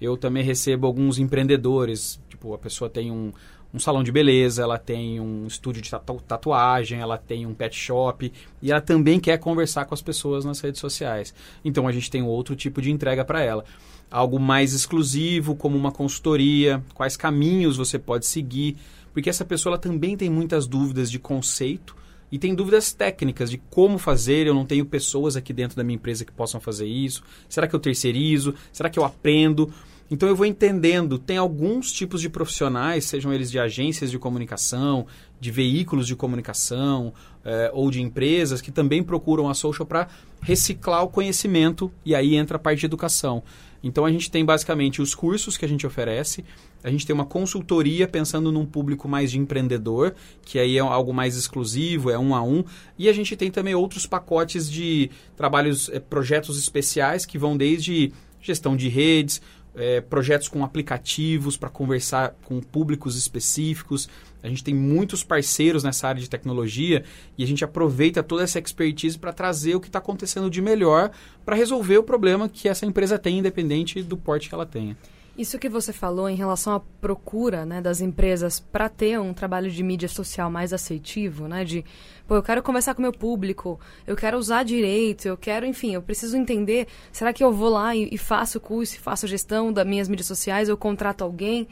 Eu 0.00 0.16
também 0.16 0.42
recebo 0.42 0.86
alguns 0.86 1.18
empreendedores, 1.18 2.18
tipo, 2.28 2.54
a 2.54 2.58
pessoa 2.58 2.88
tem 2.88 3.10
um, 3.10 3.32
um 3.72 3.78
salão 3.78 4.02
de 4.02 4.10
beleza, 4.10 4.62
ela 4.62 4.78
tem 4.78 5.20
um 5.20 5.46
estúdio 5.46 5.80
de 5.80 5.90
tatu 5.90 6.20
tatuagem, 6.26 7.00
ela 7.00 7.16
tem 7.16 7.46
um 7.46 7.54
pet 7.54 7.76
shop 7.76 8.32
e 8.60 8.70
ela 8.70 8.80
também 8.80 9.20
quer 9.20 9.38
conversar 9.38 9.84
com 9.84 9.94
as 9.94 10.02
pessoas 10.02 10.44
nas 10.44 10.60
redes 10.60 10.80
sociais. 10.80 11.32
Então 11.64 11.86
a 11.86 11.92
gente 11.92 12.10
tem 12.10 12.22
outro 12.22 12.56
tipo 12.56 12.82
de 12.82 12.90
entrega 12.90 13.24
para 13.24 13.42
ela. 13.42 13.64
Algo 14.10 14.40
mais 14.40 14.72
exclusivo, 14.72 15.54
como 15.54 15.76
uma 15.76 15.92
consultoria, 15.92 16.82
quais 16.94 17.16
caminhos 17.16 17.76
você 17.76 17.98
pode 17.98 18.26
seguir, 18.26 18.76
porque 19.12 19.30
essa 19.30 19.44
pessoa 19.44 19.78
também 19.78 20.16
tem 20.16 20.28
muitas 20.28 20.66
dúvidas 20.66 21.10
de 21.10 21.18
conceito 21.18 21.94
e 22.32 22.38
tem 22.38 22.54
dúvidas 22.54 22.92
técnicas 22.92 23.50
de 23.50 23.58
como 23.70 23.98
fazer. 23.98 24.46
Eu 24.46 24.54
não 24.54 24.64
tenho 24.64 24.84
pessoas 24.84 25.36
aqui 25.36 25.52
dentro 25.52 25.76
da 25.76 25.84
minha 25.84 25.96
empresa 25.96 26.24
que 26.24 26.32
possam 26.32 26.60
fazer 26.60 26.86
isso. 26.86 27.22
Será 27.48 27.66
que 27.66 27.74
eu 27.74 27.80
terceirizo? 27.80 28.54
Será 28.72 28.88
que 28.88 28.98
eu 28.98 29.04
aprendo? 29.04 29.72
Então 30.10 30.28
eu 30.28 30.34
vou 30.34 30.44
entendendo. 30.44 31.18
Tem 31.18 31.36
alguns 31.36 31.92
tipos 31.92 32.20
de 32.20 32.28
profissionais, 32.28 33.04
sejam 33.04 33.32
eles 33.32 33.50
de 33.50 33.58
agências 33.58 34.10
de 34.10 34.18
comunicação, 34.18 35.06
de 35.40 35.50
veículos 35.50 36.06
de 36.06 36.16
comunicação 36.16 37.14
eh, 37.44 37.70
ou 37.72 37.90
de 37.90 38.02
empresas 38.02 38.60
que 38.60 38.72
também 38.72 39.02
procuram 39.02 39.48
a 39.48 39.54
social 39.54 39.86
para 39.86 40.08
reciclar 40.42 41.04
o 41.04 41.08
conhecimento 41.08 41.92
e 42.04 42.14
aí 42.14 42.34
entra 42.34 42.56
a 42.56 42.60
parte 42.60 42.80
de 42.80 42.86
educação. 42.86 43.42
Então 43.82 44.04
a 44.04 44.10
gente 44.10 44.30
tem 44.30 44.44
basicamente 44.44 45.00
os 45.00 45.14
cursos 45.14 45.56
que 45.56 45.64
a 45.64 45.68
gente 45.68 45.86
oferece, 45.86 46.44
a 46.82 46.90
gente 46.90 47.06
tem 47.06 47.14
uma 47.14 47.24
consultoria 47.24 48.06
pensando 48.06 48.52
num 48.52 48.66
público 48.66 49.08
mais 49.08 49.30
de 49.30 49.38
empreendedor, 49.38 50.14
que 50.44 50.58
aí 50.58 50.76
é 50.76 50.80
algo 50.80 51.14
mais 51.14 51.36
exclusivo, 51.36 52.10
é 52.10 52.18
um 52.18 52.34
a 52.34 52.42
um, 52.42 52.62
e 52.98 53.08
a 53.08 53.12
gente 53.12 53.36
tem 53.36 53.50
também 53.50 53.74
outros 53.74 54.06
pacotes 54.06 54.70
de 54.70 55.10
trabalhos, 55.36 55.88
eh, 55.88 56.00
projetos 56.00 56.58
especiais 56.58 57.24
que 57.24 57.38
vão 57.38 57.56
desde 57.56 58.12
gestão 58.42 58.76
de 58.76 58.88
redes, 58.88 59.40
é, 59.74 60.00
projetos 60.00 60.48
com 60.48 60.64
aplicativos 60.64 61.56
para 61.56 61.68
conversar 61.68 62.34
com 62.44 62.60
públicos 62.60 63.16
específicos. 63.16 64.08
A 64.42 64.48
gente 64.48 64.64
tem 64.64 64.74
muitos 64.74 65.22
parceiros 65.22 65.84
nessa 65.84 66.08
área 66.08 66.20
de 66.20 66.28
tecnologia 66.28 67.04
e 67.36 67.44
a 67.44 67.46
gente 67.46 67.64
aproveita 67.64 68.22
toda 68.22 68.42
essa 68.42 68.58
expertise 68.58 69.18
para 69.18 69.32
trazer 69.32 69.74
o 69.74 69.80
que 69.80 69.88
está 69.88 69.98
acontecendo 69.98 70.50
de 70.50 70.62
melhor 70.62 71.10
para 71.44 71.56
resolver 71.56 71.98
o 71.98 72.02
problema 72.02 72.48
que 72.48 72.68
essa 72.68 72.86
empresa 72.86 73.18
tem, 73.18 73.38
independente 73.38 74.02
do 74.02 74.16
porte 74.16 74.48
que 74.48 74.54
ela 74.54 74.66
tenha. 74.66 74.96
Isso 75.40 75.58
que 75.58 75.70
você 75.70 75.90
falou 75.90 76.28
em 76.28 76.34
relação 76.34 76.74
à 76.74 76.80
procura 76.80 77.64
né, 77.64 77.80
das 77.80 78.02
empresas 78.02 78.60
para 78.60 78.90
ter 78.90 79.18
um 79.18 79.32
trabalho 79.32 79.70
de 79.70 79.82
mídia 79.82 80.06
social 80.06 80.50
mais 80.50 80.70
aceitivo, 80.70 81.48
né? 81.48 81.64
De, 81.64 81.82
pô, 82.28 82.36
eu 82.36 82.42
quero 82.42 82.62
conversar 82.62 82.94
com 82.94 82.98
o 82.98 83.02
meu 83.02 83.12
público, 83.12 83.80
eu 84.06 84.14
quero 84.14 84.36
usar 84.36 84.64
direito, 84.64 85.26
eu 85.26 85.38
quero, 85.38 85.64
enfim, 85.64 85.94
eu 85.94 86.02
preciso 86.02 86.36
entender, 86.36 86.88
será 87.10 87.32
que 87.32 87.42
eu 87.42 87.50
vou 87.50 87.70
lá 87.70 87.96
e, 87.96 88.10
e 88.12 88.18
faço 88.18 88.60
curso, 88.60 89.00
faço 89.00 89.26
gestão 89.26 89.72
das 89.72 89.86
minhas 89.86 90.10
mídias 90.10 90.26
sociais, 90.26 90.68
eu 90.68 90.76
contrato 90.76 91.24
alguém? 91.24 91.66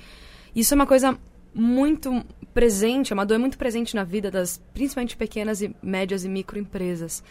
Isso 0.56 0.72
é 0.72 0.74
uma 0.74 0.86
coisa 0.86 1.18
muito 1.52 2.24
presente, 2.54 3.12
é 3.12 3.14
uma 3.14 3.26
dor 3.26 3.38
muito 3.38 3.58
presente 3.58 3.94
na 3.94 4.02
vida 4.02 4.30
das, 4.30 4.62
principalmente 4.72 5.14
pequenas 5.14 5.60
e 5.60 5.76
médias 5.82 6.24
e 6.24 6.28
microempresas. 6.30 7.22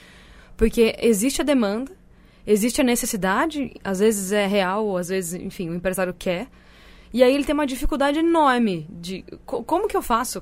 Porque 0.55 0.95
existe 1.01 1.41
a 1.41 1.43
demanda, 1.43 1.91
existe 2.47 2.79
a 2.79 2.83
necessidade, 2.83 3.73
às 3.83 3.99
vezes 3.99 4.31
é 4.31 4.47
real, 4.47 4.85
ou 4.85 4.97
às 4.97 5.09
vezes, 5.09 5.33
enfim, 5.39 5.69
o 5.69 5.75
empresário 5.75 6.13
quer. 6.17 6.47
E 7.13 7.21
aí 7.21 7.35
ele 7.35 7.43
tem 7.43 7.53
uma 7.53 7.67
dificuldade 7.67 8.19
enorme 8.19 8.87
de 8.89 9.23
co 9.45 9.63
como 9.63 9.87
que 9.87 9.97
eu 9.97 10.01
faço? 10.01 10.41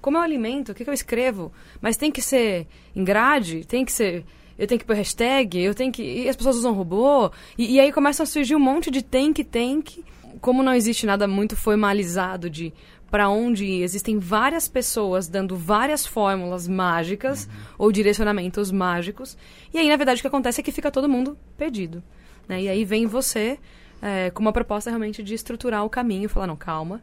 Como 0.00 0.18
eu 0.18 0.20
alimento? 0.20 0.70
O 0.70 0.74
que, 0.74 0.84
que 0.84 0.90
eu 0.90 0.94
escrevo? 0.94 1.50
Mas 1.80 1.96
tem 1.96 2.12
que 2.12 2.20
ser 2.20 2.66
em 2.94 3.02
grade? 3.02 3.64
Tem 3.64 3.84
que 3.84 3.92
ser 3.92 4.24
eu 4.58 4.66
tenho 4.66 4.78
que 4.78 4.84
pôr 4.84 4.96
hashtag, 4.96 5.58
eu 5.58 5.74
tenho 5.74 5.92
que. 5.92 6.02
E 6.02 6.28
as 6.28 6.36
pessoas 6.36 6.56
usam 6.56 6.72
robô. 6.72 7.30
E, 7.56 7.74
e, 7.74 7.80
aí 7.80 7.92
começam 7.92 8.24
a 8.24 8.26
surgir 8.26 8.54
um 8.54 8.60
monte 8.60 8.90
de 8.90 9.02
tem 9.02 9.32
que, 9.32 9.44
tem 9.44 9.82
que. 9.82 10.04
Como 10.40 10.62
não 10.62 10.74
existe 10.74 11.06
nada 11.06 11.26
muito 11.26 11.56
formalizado 11.56 12.48
de 12.48 12.72
para 13.10 13.28
onde 13.28 13.82
existem 13.82 14.18
várias 14.18 14.68
pessoas 14.68 15.28
dando 15.28 15.56
várias 15.56 16.04
fórmulas 16.04 16.66
mágicas 16.66 17.44
uhum. 17.44 17.74
ou 17.78 17.92
direcionamentos 17.92 18.70
mágicos. 18.70 19.38
E 19.72 19.78
aí, 19.78 19.88
na 19.88 19.96
verdade, 19.96 20.18
o 20.18 20.22
que 20.22 20.26
acontece 20.26 20.60
é 20.60 20.64
que 20.64 20.72
fica 20.72 20.90
todo 20.90 21.08
mundo 21.08 21.38
perdido. 21.56 22.02
Né? 22.48 22.62
E 22.62 22.68
aí 22.68 22.84
vem 22.84 23.06
você 23.06 23.58
é, 24.02 24.30
com 24.30 24.40
uma 24.40 24.52
proposta 24.52 24.90
realmente 24.90 25.22
de 25.22 25.34
estruturar 25.34 25.84
o 25.84 25.90
caminho 25.90 26.28
falar, 26.28 26.46
não, 26.46 26.56
calma. 26.56 27.02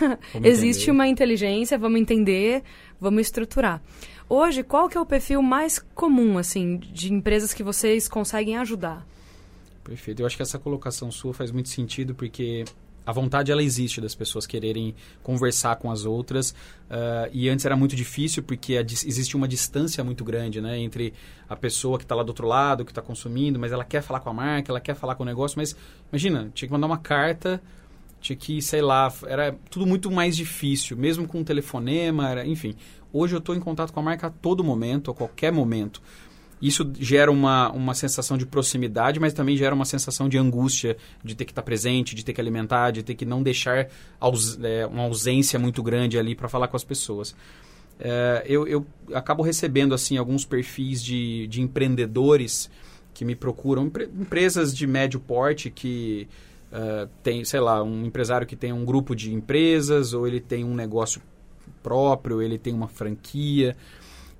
Existe 0.42 0.90
uma 0.90 1.06
inteligência, 1.06 1.76
vamos 1.76 2.00
entender, 2.00 2.62
vamos 3.00 3.22
estruturar. 3.22 3.82
Hoje, 4.34 4.62
qual 4.62 4.88
que 4.88 4.96
é 4.96 5.00
o 5.00 5.04
perfil 5.04 5.42
mais 5.42 5.78
comum, 5.78 6.38
assim, 6.38 6.78
de 6.78 7.12
empresas 7.12 7.52
que 7.52 7.62
vocês 7.62 8.08
conseguem 8.08 8.56
ajudar? 8.56 9.06
Perfeito. 9.84 10.22
Eu 10.22 10.26
acho 10.26 10.36
que 10.38 10.42
essa 10.42 10.58
colocação 10.58 11.10
sua 11.10 11.34
faz 11.34 11.50
muito 11.50 11.68
sentido, 11.68 12.14
porque 12.14 12.64
a 13.04 13.12
vontade 13.12 13.52
ela 13.52 13.62
existe 13.62 14.00
das 14.00 14.14
pessoas 14.14 14.46
quererem 14.46 14.94
conversar 15.22 15.76
com 15.76 15.90
as 15.90 16.06
outras 16.06 16.52
uh, 16.88 17.28
e 17.30 17.50
antes 17.50 17.66
era 17.66 17.76
muito 17.76 17.94
difícil 17.94 18.42
porque 18.42 18.72
existe 18.72 19.36
uma 19.36 19.46
distância 19.46 20.02
muito 20.02 20.24
grande 20.24 20.62
né, 20.62 20.78
entre 20.78 21.12
a 21.46 21.54
pessoa 21.54 21.98
que 21.98 22.04
está 22.04 22.14
lá 22.14 22.22
do 22.22 22.28
outro 22.28 22.46
lado 22.46 22.84
que 22.84 22.92
está 22.92 23.02
consumindo 23.02 23.58
mas 23.58 23.72
ela 23.72 23.84
quer 23.84 24.02
falar 24.02 24.20
com 24.20 24.30
a 24.30 24.32
marca 24.32 24.70
ela 24.70 24.80
quer 24.80 24.94
falar 24.94 25.16
com 25.16 25.24
o 25.24 25.26
negócio 25.26 25.58
mas 25.58 25.74
imagina 26.12 26.48
tinha 26.54 26.68
que 26.68 26.72
mandar 26.72 26.86
uma 26.86 26.98
carta 26.98 27.60
tinha 28.22 28.36
que, 28.36 28.62
sei 28.62 28.80
lá, 28.80 29.12
era 29.26 29.54
tudo 29.68 29.84
muito 29.84 30.10
mais 30.10 30.36
difícil, 30.36 30.96
mesmo 30.96 31.26
com 31.26 31.40
um 31.40 31.44
telefonema, 31.44 32.30
era, 32.30 32.46
enfim. 32.46 32.76
Hoje 33.12 33.34
eu 33.34 33.38
estou 33.38 33.54
em 33.54 33.60
contato 33.60 33.92
com 33.92 34.00
a 34.00 34.02
marca 34.02 34.28
a 34.28 34.30
todo 34.30 34.64
momento, 34.64 35.10
a 35.10 35.14
qualquer 35.14 35.52
momento. 35.52 36.00
Isso 36.62 36.88
gera 36.98 37.30
uma, 37.30 37.70
uma 37.72 37.92
sensação 37.92 38.38
de 38.38 38.46
proximidade, 38.46 39.18
mas 39.18 39.32
também 39.32 39.56
gera 39.56 39.74
uma 39.74 39.84
sensação 39.84 40.28
de 40.28 40.38
angústia, 40.38 40.96
de 41.22 41.34
ter 41.34 41.44
que 41.44 41.50
estar 41.50 41.62
presente, 41.62 42.14
de 42.14 42.24
ter 42.24 42.32
que 42.32 42.40
alimentar, 42.40 42.92
de 42.92 43.02
ter 43.02 43.16
que 43.16 43.24
não 43.24 43.42
deixar 43.42 43.88
aus, 44.20 44.58
é, 44.62 44.86
uma 44.86 45.02
ausência 45.02 45.58
muito 45.58 45.82
grande 45.82 46.16
ali 46.16 46.36
para 46.36 46.48
falar 46.48 46.68
com 46.68 46.76
as 46.76 46.84
pessoas. 46.84 47.34
É, 47.98 48.44
eu, 48.46 48.66
eu 48.66 48.86
acabo 49.12 49.42
recebendo 49.42 49.92
assim 49.92 50.16
alguns 50.16 50.44
perfis 50.44 51.02
de, 51.02 51.48
de 51.48 51.60
empreendedores 51.60 52.70
que 53.12 53.24
me 53.24 53.34
procuram, 53.34 53.90
empresas 54.18 54.74
de 54.74 54.86
médio 54.86 55.20
porte 55.20 55.68
que 55.68 56.28
uh, 56.72 57.08
tem, 57.22 57.44
sei 57.44 57.60
lá, 57.60 57.82
um 57.82 58.06
empresário 58.06 58.46
que 58.46 58.56
tem 58.56 58.72
um 58.72 58.84
grupo 58.84 59.14
de 59.14 59.34
empresas 59.34 60.14
ou 60.14 60.26
ele 60.26 60.40
tem 60.40 60.64
um 60.64 60.74
negócio 60.74 61.20
próprio, 61.82 62.40
ele 62.40 62.58
tem 62.58 62.72
uma 62.72 62.88
franquia 62.88 63.76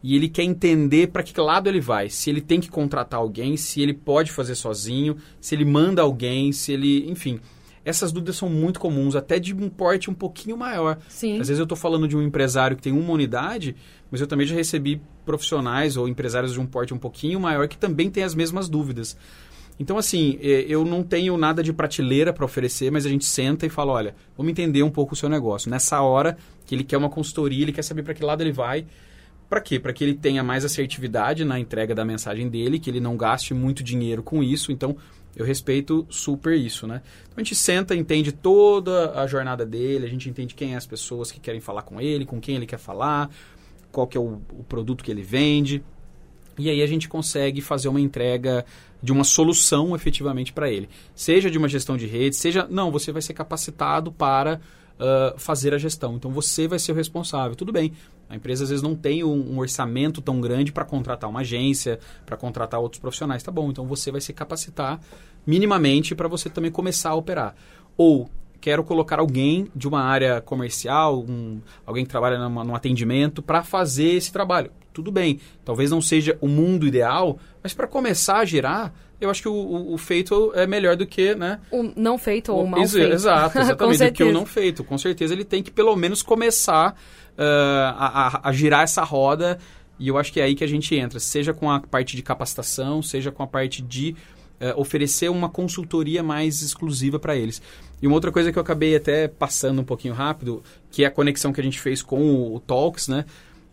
e 0.03 0.17
ele 0.17 0.29
quer 0.29 0.43
entender 0.43 1.09
para 1.09 1.23
que 1.23 1.39
lado 1.41 1.69
ele 1.69 1.81
vai, 1.81 2.09
se 2.09 2.29
ele 2.29 2.41
tem 2.41 2.61
que 2.61 2.69
contratar 2.69 3.21
alguém, 3.21 3.57
se 3.57 3.81
ele 3.81 3.95
pode 3.95 4.33
fazer 4.33 4.55
sozinho, 4.55 5.17
se 5.41 5.55
ele 5.55 5.65
manda 5.65 6.03
alguém, 6.03 6.51
se 6.51 6.73
ele, 6.73 7.09
enfim, 7.09 7.39
essas 7.85 8.13
dúvidas 8.13 8.37
são 8.37 8.49
muito 8.49 8.81
comuns, 8.81 9.15
até 9.15 9.39
de 9.39 9.55
um 9.55 9.69
porte 9.69 10.11
um 10.11 10.15
pouquinho 10.15 10.57
maior. 10.57 10.99
Sim. 11.09 11.41
Às 11.41 11.49
vezes 11.49 11.59
eu 11.59 11.65
estou 11.65 11.79
falando 11.79 12.09
de 12.09 12.17
um 12.17 12.23
empresário 12.23 12.77
que 12.77 12.83
tem 12.83 12.93
uma 12.93 13.13
unidade, 13.13 13.77
mas 14.11 14.21
eu 14.21 14.27
também 14.27 14.47
já 14.47 14.55
recebi 14.55 15.01
profissionais 15.25 15.97
ou 15.97 16.09
empresários 16.09 16.53
de 16.53 16.61
um 16.61 16.67
porte 16.67 16.93
um 16.93 16.99
pouquinho 16.99 17.41
maior 17.41 17.69
que 17.69 17.77
também 17.79 18.11
têm 18.11 18.25
as 18.25 18.35
mesmas 18.35 18.69
dúvidas. 18.69 19.17
Então, 19.79 19.99
assim, 19.99 20.39
é, 20.41 20.65
eu 20.69 20.85
não 20.85 21.03
tenho 21.03 21.37
nada 21.37 21.63
de 21.63 21.73
prateleira 21.73 22.33
para 22.33 22.45
oferecer, 22.45 22.91
mas 22.91 23.07
a 23.07 23.09
gente 23.09 23.25
senta 23.25 23.67
e 23.67 23.71
fala: 23.71 23.93
olha, 23.93 24.15
vamos 24.37 24.51
entender 24.51 24.83
um 24.83 24.91
pouco 24.91 25.15
o 25.15 25.17
seu 25.17 25.29
negócio. 25.29 25.71
Nessa 25.71 26.01
hora 26.01 26.37
que 26.67 26.75
ele 26.75 26.85
quer 26.85 26.97
uma 26.97 27.11
consultoria, 27.11 27.63
ele 27.63 27.73
quer 27.73 27.83
saber 27.83 28.03
para 28.03 28.15
que 28.15 28.23
lado 28.23 28.43
ele 28.43 28.53
vai. 28.53 28.87
Para 29.49 29.61
quê? 29.61 29.79
Para 29.79 29.93
que 29.93 30.03
ele 30.03 30.15
tenha 30.15 30.43
mais 30.43 30.65
assertividade 30.65 31.45
na 31.45 31.59
entrega 31.59 31.95
da 31.95 32.05
mensagem 32.05 32.49
dele, 32.49 32.79
que 32.79 32.89
ele 32.89 33.01
não 33.01 33.17
gaste 33.17 33.53
muito 33.53 33.83
dinheiro 33.83 34.23
com 34.23 34.43
isso. 34.43 34.73
Então, 34.73 34.97
eu 35.37 35.45
respeito 35.45 36.07
super 36.09 36.55
isso, 36.55 36.87
né? 36.87 37.03
Então, 37.25 37.35
a 37.37 37.41
gente 37.41 37.55
senta, 37.55 37.95
entende 37.95 38.33
toda 38.33 39.13
a 39.13 39.27
jornada 39.27 39.67
dele, 39.67 40.07
a 40.07 40.09
gente 40.09 40.29
entende 40.29 40.55
quem 40.55 40.75
é 40.75 40.77
as 40.77 40.87
pessoas 40.87 41.31
que 41.31 41.41
querem 41.41 41.61
falar 41.61 41.83
com 41.83 42.01
ele, 42.01 42.25
com 42.25 42.41
quem 42.41 42.57
ele 42.57 42.67
quer 42.67 42.79
falar, 42.79 43.31
qual 43.91 44.07
que 44.07 44.17
é 44.17 44.21
o, 44.21 44.41
o 44.53 44.65
produto 44.65 45.05
que 45.05 45.11
ele 45.11 45.23
vende. 45.23 45.83
E 46.63 46.71
aí 46.71 46.81
a 46.81 46.87
gente 46.87 47.09
consegue 47.09 47.61
fazer 47.61 47.89
uma 47.89 48.01
entrega 48.01 48.65
de 49.03 49.11
uma 49.11 49.25
solução 49.25 49.97
efetivamente 49.97 50.53
para 50.53 50.71
ele. 50.71 50.89
Seja 51.13 51.51
de 51.51 51.59
uma 51.59 51.69
gestão 51.69 51.97
de 51.97 52.07
rede, 52.07 52.37
seja. 52.37 52.69
Não, 52.71 52.91
você 52.93 53.11
vai 53.11 53.21
ser 53.21 53.35
capacitado 53.35 54.13
para 54.13 54.61
uh, 54.93 55.39
fazer 55.39 55.75
a 55.75 55.79
gestão. 55.79 56.15
Então 56.15 56.31
você 56.31 56.69
vai 56.69 56.79
ser 56.79 56.93
o 56.93 56.95
responsável. 56.95 57.57
Tudo 57.57 57.73
bem. 57.73 57.93
A 58.29 58.37
empresa 58.37 58.63
às 58.63 58.71
vezes 58.71 58.83
não 58.83 58.95
tem 58.95 59.25
um, 59.25 59.55
um 59.55 59.59
orçamento 59.59 60.23
tão 60.23 60.41
grande 60.41 60.71
para 60.71 60.85
contratar 60.85 61.29
uma 61.29 61.41
agência, 61.41 61.99
para 62.25 62.37
contratar 62.37 62.79
outros 62.79 63.01
profissionais. 63.01 63.43
Tá 63.43 63.51
bom, 63.51 63.71
então 63.71 63.85
você 63.87 64.13
vai 64.13 64.21
se 64.21 64.33
capacitar 64.33 65.01
minimamente 65.45 66.15
para 66.15 66.29
você 66.29 66.49
também 66.49 66.71
começar 66.71 67.11
a 67.11 67.15
operar. 67.17 67.57
Ou 67.97 68.31
quero 68.61 68.85
colocar 68.85 69.19
alguém 69.19 69.67
de 69.75 69.89
uma 69.89 70.01
área 70.01 70.41
comercial, 70.41 71.19
um, 71.29 71.61
alguém 71.85 72.05
que 72.05 72.11
trabalha 72.11 72.39
num 72.49 72.75
atendimento, 72.75 73.43
para 73.43 73.65
fazer 73.65 74.13
esse 74.15 74.33
trabalho. 74.33 74.71
Tudo 74.93 75.11
bem, 75.11 75.41
talvez 75.65 75.91
não 75.91 76.01
seja 76.01 76.37
o 76.41 76.49
mundo 76.49 76.87
ideal, 76.87 77.39
mas 77.63 77.73
para 77.73 77.87
começar 77.87 78.39
a 78.39 78.45
girar, 78.45 78.93
eu 79.21 79.31
acho 79.31 79.43
que 79.43 79.49
o, 79.49 79.53
o, 79.53 79.95
o, 79.95 79.99
feito 79.99 80.53
é 80.55 80.67
melhor 80.67 80.97
do 80.97 81.07
que, 81.07 81.35
né? 81.35 81.61
O 81.71 81.93
não 81.97 82.19
feito 82.19 82.53
ou 82.53 82.65
o 82.65 82.69
mal 82.69 82.87
feito. 82.87 83.13
Exato, 83.13 83.57
exatamente, 83.61 84.05
do 84.05 84.13
que 84.13 84.25
o 84.25 84.33
não 84.33 84.45
feito. 84.45 84.83
Com 84.83 84.99
certeza 84.99 85.33
ele 85.33 85.45
tem 85.45 85.63
que 85.63 85.71
pelo 85.71 85.95
menos 85.97 86.23
começar 86.23 86.93
uh, 86.93 87.43
a, 87.97 88.27
a, 88.27 88.49
a 88.49 88.53
girar 88.53 88.83
essa 88.83 89.03
roda 89.03 89.59
e 89.99 90.09
eu 90.09 90.19
acho 90.19 90.33
que 90.33 90.41
é 90.41 90.45
aí 90.45 90.57
que 90.57 90.65
a 90.65 90.67
gente 90.69 90.95
entra, 90.97 91.21
seja 91.21 91.55
com 91.55 91.71
a 91.71 91.79
parte 91.79 92.17
de 92.17 92.23
capacitação, 92.23 93.01
seja 93.01 93.31
com 93.31 93.43
a 93.43 93.47
parte 93.47 93.81
de 93.81 94.17
uh, 94.61 94.81
oferecer 94.81 95.31
uma 95.31 95.49
consultoria 95.49 96.25
mais 96.25 96.61
exclusiva 96.61 97.21
para 97.21 97.37
eles. 97.37 97.63
E 98.01 98.07
uma 98.09 98.17
outra 98.17 98.33
coisa 98.33 98.51
que 98.51 98.59
eu 98.59 98.63
acabei 98.63 98.97
até 98.97 99.29
passando 99.29 99.81
um 99.81 99.85
pouquinho 99.85 100.13
rápido, 100.15 100.63
que 100.91 101.05
é 101.05 101.07
a 101.07 101.11
conexão 101.11 101.53
que 101.53 101.61
a 101.61 101.65
gente 101.65 101.79
fez 101.79 102.03
com 102.03 102.21
o, 102.21 102.57
o 102.57 102.59
Talks, 102.61 103.07
né? 103.07 103.25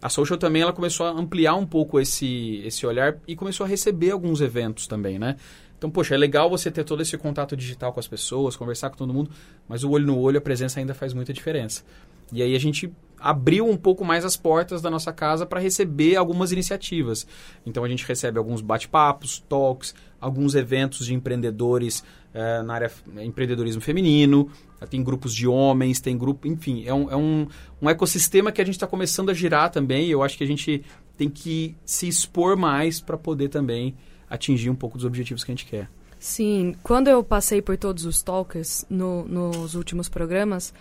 A 0.02 0.10
Social 0.10 0.38
também 0.38 0.62
ela 0.62 0.72
começou 0.72 1.06
a 1.06 1.10
ampliar 1.10 1.56
um 1.56 1.66
pouco 1.66 2.00
esse, 2.00 2.62
esse 2.66 2.86
olhar 2.86 3.18
e 3.28 3.36
começou 3.36 3.66
a 3.66 3.68
receber 3.68 4.12
alguns 4.12 4.40
eventos 4.40 4.88
também, 4.88 5.20
né? 5.20 5.36
Então, 5.78 5.90
poxa, 5.90 6.14
é 6.14 6.18
legal 6.18 6.50
você 6.50 6.70
ter 6.70 6.84
todo 6.84 7.02
esse 7.02 7.18
contato 7.18 7.56
digital 7.56 7.94
com 7.94 8.00
as 8.00 8.08
pessoas, 8.08 8.56
conversar 8.56 8.90
com 8.90 8.98
todo 8.98 9.14
mundo, 9.14 9.32
mas 9.68 9.84
o 9.84 9.90
olho 9.92 10.06
no 10.06 10.18
olho, 10.18 10.38
a 10.38 10.42
presença 10.42 10.80
ainda 10.80 10.94
faz 10.94 11.14
muita 11.14 11.32
diferença. 11.32 11.84
E 12.32 12.44
aí 12.44 12.56
a 12.56 12.60
gente 12.60 12.92
abriu 13.20 13.68
um 13.68 13.76
pouco 13.76 14.06
mais 14.06 14.24
as 14.24 14.38
portas 14.38 14.82
da 14.82 14.90
nossa 14.90 15.12
casa 15.12 15.46
para 15.46 15.60
receber 15.60 16.16
algumas 16.16 16.52
iniciativas. 16.52 17.28
Então 17.66 17.84
a 17.84 17.90
gente 17.90 18.06
recebe 18.06 18.38
alguns 18.38 18.62
bate-papos, 18.62 19.44
talks, 19.50 19.94
alguns 20.20 20.56
eventos 20.56 21.06
de 21.06 21.14
empreendedores 21.14 22.04
é, 22.34 22.62
na 22.62 22.74
área 22.74 22.92
empreendedorismo 23.22 23.82
feminino, 23.82 24.50
tem 24.90 25.04
grupos 25.04 25.34
de 25.34 25.48
homens, 25.48 26.00
tem 26.00 26.18
grupo, 26.18 26.48
enfim, 26.48 26.84
é 26.86 26.94
um, 26.94 27.12
é 27.12 27.16
um, 27.16 27.48
um 27.82 27.90
ecossistema 27.90 28.52
que 28.52 28.62
a 28.62 28.66
gente 28.66 28.76
está 28.76 28.88
começando 28.88 29.30
a 29.30 29.34
girar 29.34 29.70
também. 29.70 30.08
E 30.08 30.12
eu 30.12 30.24
acho 30.24 30.38
que 30.38 30.44
a 30.44 30.48
gente 30.48 30.84
tem 31.18 31.30
que 31.30 31.76
se 31.84 32.08
expor 32.08 32.56
mais 32.56 33.02
para 33.02 33.18
poder 33.18 33.50
também 33.50 33.96
atingir 34.30 34.70
um 34.70 34.76
pouco 34.76 34.98
dos 34.98 35.06
objetivos 35.06 35.44
que 35.44 35.52
a 35.52 35.56
gente 35.56 35.66
quer. 35.66 35.90
Sim, 36.20 36.76
quando 36.84 37.08
eu 37.08 37.24
passei 37.24 37.62
por 37.62 37.78
todos 37.78 38.06
os 38.06 38.22
talkers 38.22 38.86
no, 38.90 39.26
nos 39.26 39.76
últimos 39.76 40.10
programas, 40.10 40.74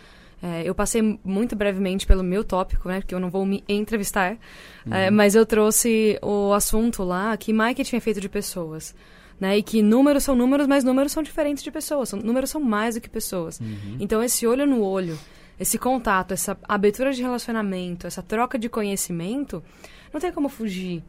é, 0.42 0.62
eu 0.64 0.74
passei 0.74 1.18
muito 1.24 1.56
brevemente 1.56 2.06
pelo 2.06 2.22
meu 2.22 2.44
tópico, 2.44 2.88
né? 2.88 3.00
Porque 3.00 3.14
eu 3.14 3.20
não 3.20 3.30
vou 3.30 3.44
me 3.44 3.64
entrevistar. 3.68 4.36
Uhum. 4.86 4.94
É, 4.94 5.10
mas 5.10 5.34
eu 5.34 5.44
trouxe 5.44 6.18
o 6.22 6.52
assunto 6.52 7.02
lá 7.02 7.36
que 7.36 7.52
marketing 7.52 7.96
é 7.96 8.00
feito 8.00 8.20
de 8.20 8.28
pessoas. 8.28 8.94
Né? 9.40 9.58
E 9.58 9.62
que 9.62 9.82
números 9.82 10.24
são 10.24 10.34
números, 10.34 10.66
mas 10.66 10.82
números 10.82 11.12
são 11.12 11.22
diferentes 11.22 11.62
de 11.62 11.70
pessoas. 11.70 12.08
São, 12.08 12.18
números 12.18 12.50
são 12.50 12.60
mais 12.60 12.96
do 12.96 13.00
que 13.00 13.08
pessoas. 13.08 13.60
Uhum. 13.60 13.96
Então, 14.00 14.22
esse 14.22 14.46
olho 14.46 14.66
no 14.66 14.82
olho, 14.82 15.18
esse 15.58 15.78
contato, 15.78 16.32
essa 16.32 16.56
abertura 16.68 17.12
de 17.12 17.22
relacionamento, 17.22 18.06
essa 18.06 18.22
troca 18.22 18.58
de 18.58 18.68
conhecimento, 18.68 19.62
não 20.12 20.20
tem 20.20 20.32
como 20.32 20.48
fugir. 20.48 21.02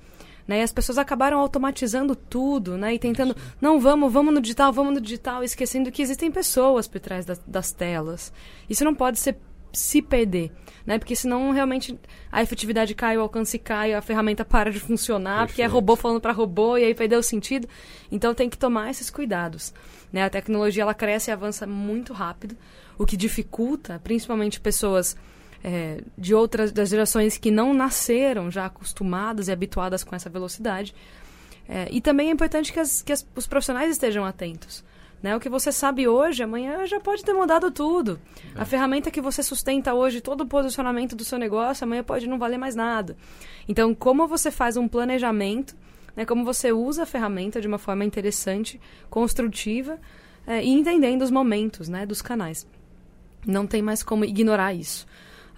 Né? 0.47 0.59
E 0.59 0.63
as 0.63 0.71
pessoas 0.71 0.97
acabaram 0.97 1.39
automatizando 1.39 2.15
tudo, 2.15 2.75
né? 2.75 2.95
E 2.95 2.97
tentando, 2.97 3.35
não, 3.61 3.79
vamos, 3.79 4.11
vamos 4.11 4.33
no 4.33 4.41
digital, 4.41 4.73
vamos 4.73 4.95
no 4.95 4.99
digital, 4.99 5.43
esquecendo 5.43 5.91
que 5.91 6.01
existem 6.01 6.31
pessoas 6.31 6.87
por 6.87 6.99
trás 6.99 7.23
das, 7.23 7.39
das 7.45 7.71
telas. 7.71 8.33
Isso 8.67 8.83
não 8.83 8.95
pode 8.95 9.19
ser 9.19 9.37
se 9.71 10.01
perder, 10.01 10.51
né? 10.85 10.97
Porque 10.97 11.15
senão 11.15 11.51
realmente 11.51 11.97
a 12.31 12.41
efetividade 12.41 12.93
cai, 12.95 13.17
o 13.17 13.21
alcance 13.21 13.57
cai, 13.59 13.93
a 13.93 14.01
ferramenta 14.01 14.43
para 14.43 14.71
de 14.71 14.79
funcionar, 14.79 15.39
Perfeito. 15.39 15.49
porque 15.49 15.61
é 15.61 15.65
robô 15.65 15.95
falando 15.95 16.21
para 16.21 16.31
robô 16.31 16.77
e 16.77 16.83
aí 16.83 16.95
perdeu 16.95 17.19
o 17.19 17.23
sentido. 17.23 17.67
Então 18.11 18.33
tem 18.33 18.49
que 18.49 18.57
tomar 18.57 18.89
esses 18.89 19.09
cuidados, 19.09 19.73
né? 20.11 20.23
A 20.23 20.29
tecnologia 20.29 20.83
ela 20.83 20.93
cresce 20.93 21.29
e 21.29 21.33
avança 21.33 21.67
muito 21.67 22.13
rápido, 22.13 22.55
o 22.97 23.05
que 23.05 23.15
dificulta, 23.15 23.99
principalmente 24.03 24.59
pessoas 24.59 25.15
é, 25.63 26.01
de 26.17 26.33
outras 26.33 26.71
das 26.71 26.89
gerações 26.89 27.37
que 27.37 27.51
não 27.51 27.73
nasceram 27.73 28.49
já 28.49 28.65
acostumadas 28.65 29.47
e 29.47 29.51
habituadas 29.51 30.03
com 30.03 30.15
essa 30.15 30.29
velocidade. 30.29 30.93
É, 31.67 31.87
e 31.91 32.01
também 32.01 32.29
é 32.29 32.31
importante 32.31 32.73
que, 32.73 32.79
as, 32.79 33.01
que 33.01 33.11
as, 33.11 33.27
os 33.35 33.45
profissionais 33.45 33.91
estejam 33.91 34.25
atentos. 34.25 34.83
Né? 35.21 35.35
O 35.35 35.39
que 35.39 35.49
você 35.49 35.71
sabe 35.71 36.07
hoje, 36.07 36.41
amanhã 36.43 36.85
já 36.85 36.99
pode 36.99 37.23
ter 37.23 37.33
mudado 37.33 37.69
tudo. 37.71 38.19
É. 38.55 38.61
A 38.61 38.65
ferramenta 38.65 39.11
que 39.11 39.19
você 39.19 39.43
sustenta 39.43 39.93
hoje, 39.93 40.21
todo 40.21 40.41
o 40.41 40.47
posicionamento 40.47 41.15
do 41.15 41.25
seu 41.25 41.37
negócio, 41.37 41.83
amanhã 41.83 42.03
pode 42.03 42.27
não 42.27 42.39
valer 42.39 42.57
mais 42.57 42.75
nada. 42.75 43.17
Então, 43.67 43.93
como 43.93 44.27
você 44.27 44.49
faz 44.49 44.77
um 44.77 44.87
planejamento, 44.87 45.75
né? 46.15 46.25
como 46.25 46.45
você 46.45 46.71
usa 46.71 47.03
a 47.03 47.05
ferramenta 47.05 47.59
de 47.59 47.67
uma 47.67 47.77
forma 47.77 48.05
interessante, 48.05 48.79
construtiva 49.09 49.99
é, 50.47 50.63
e 50.63 50.69
entendendo 50.69 51.21
os 51.21 51.31
momentos 51.31 51.89
né? 51.89 52.05
dos 52.05 52.21
canais. 52.21 52.65
Não 53.45 53.67
tem 53.67 53.81
mais 53.81 54.01
como 54.01 54.23
ignorar 54.23 54.73
isso. 54.73 55.05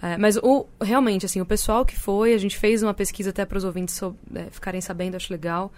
É, 0.01 0.18
mas 0.18 0.36
o, 0.38 0.65
realmente, 0.82 1.27
assim, 1.27 1.39
o 1.39 1.46
pessoal 1.46 1.86
que 1.86 1.96
foi, 1.96 2.34
a 2.34 2.38
gente 2.38 2.58
fez 2.58 2.82
uma 2.82 2.94
pesquisa 2.94 3.30
até 3.30 3.46
para 3.46 3.58
os 3.58 3.63
ouvintes 3.63 3.94
so, 3.96 4.15
é, 4.34 4.46
ficarem 4.50 4.82
sabendo, 4.82 5.15
acho 5.15 5.32
legal. 5.32 5.72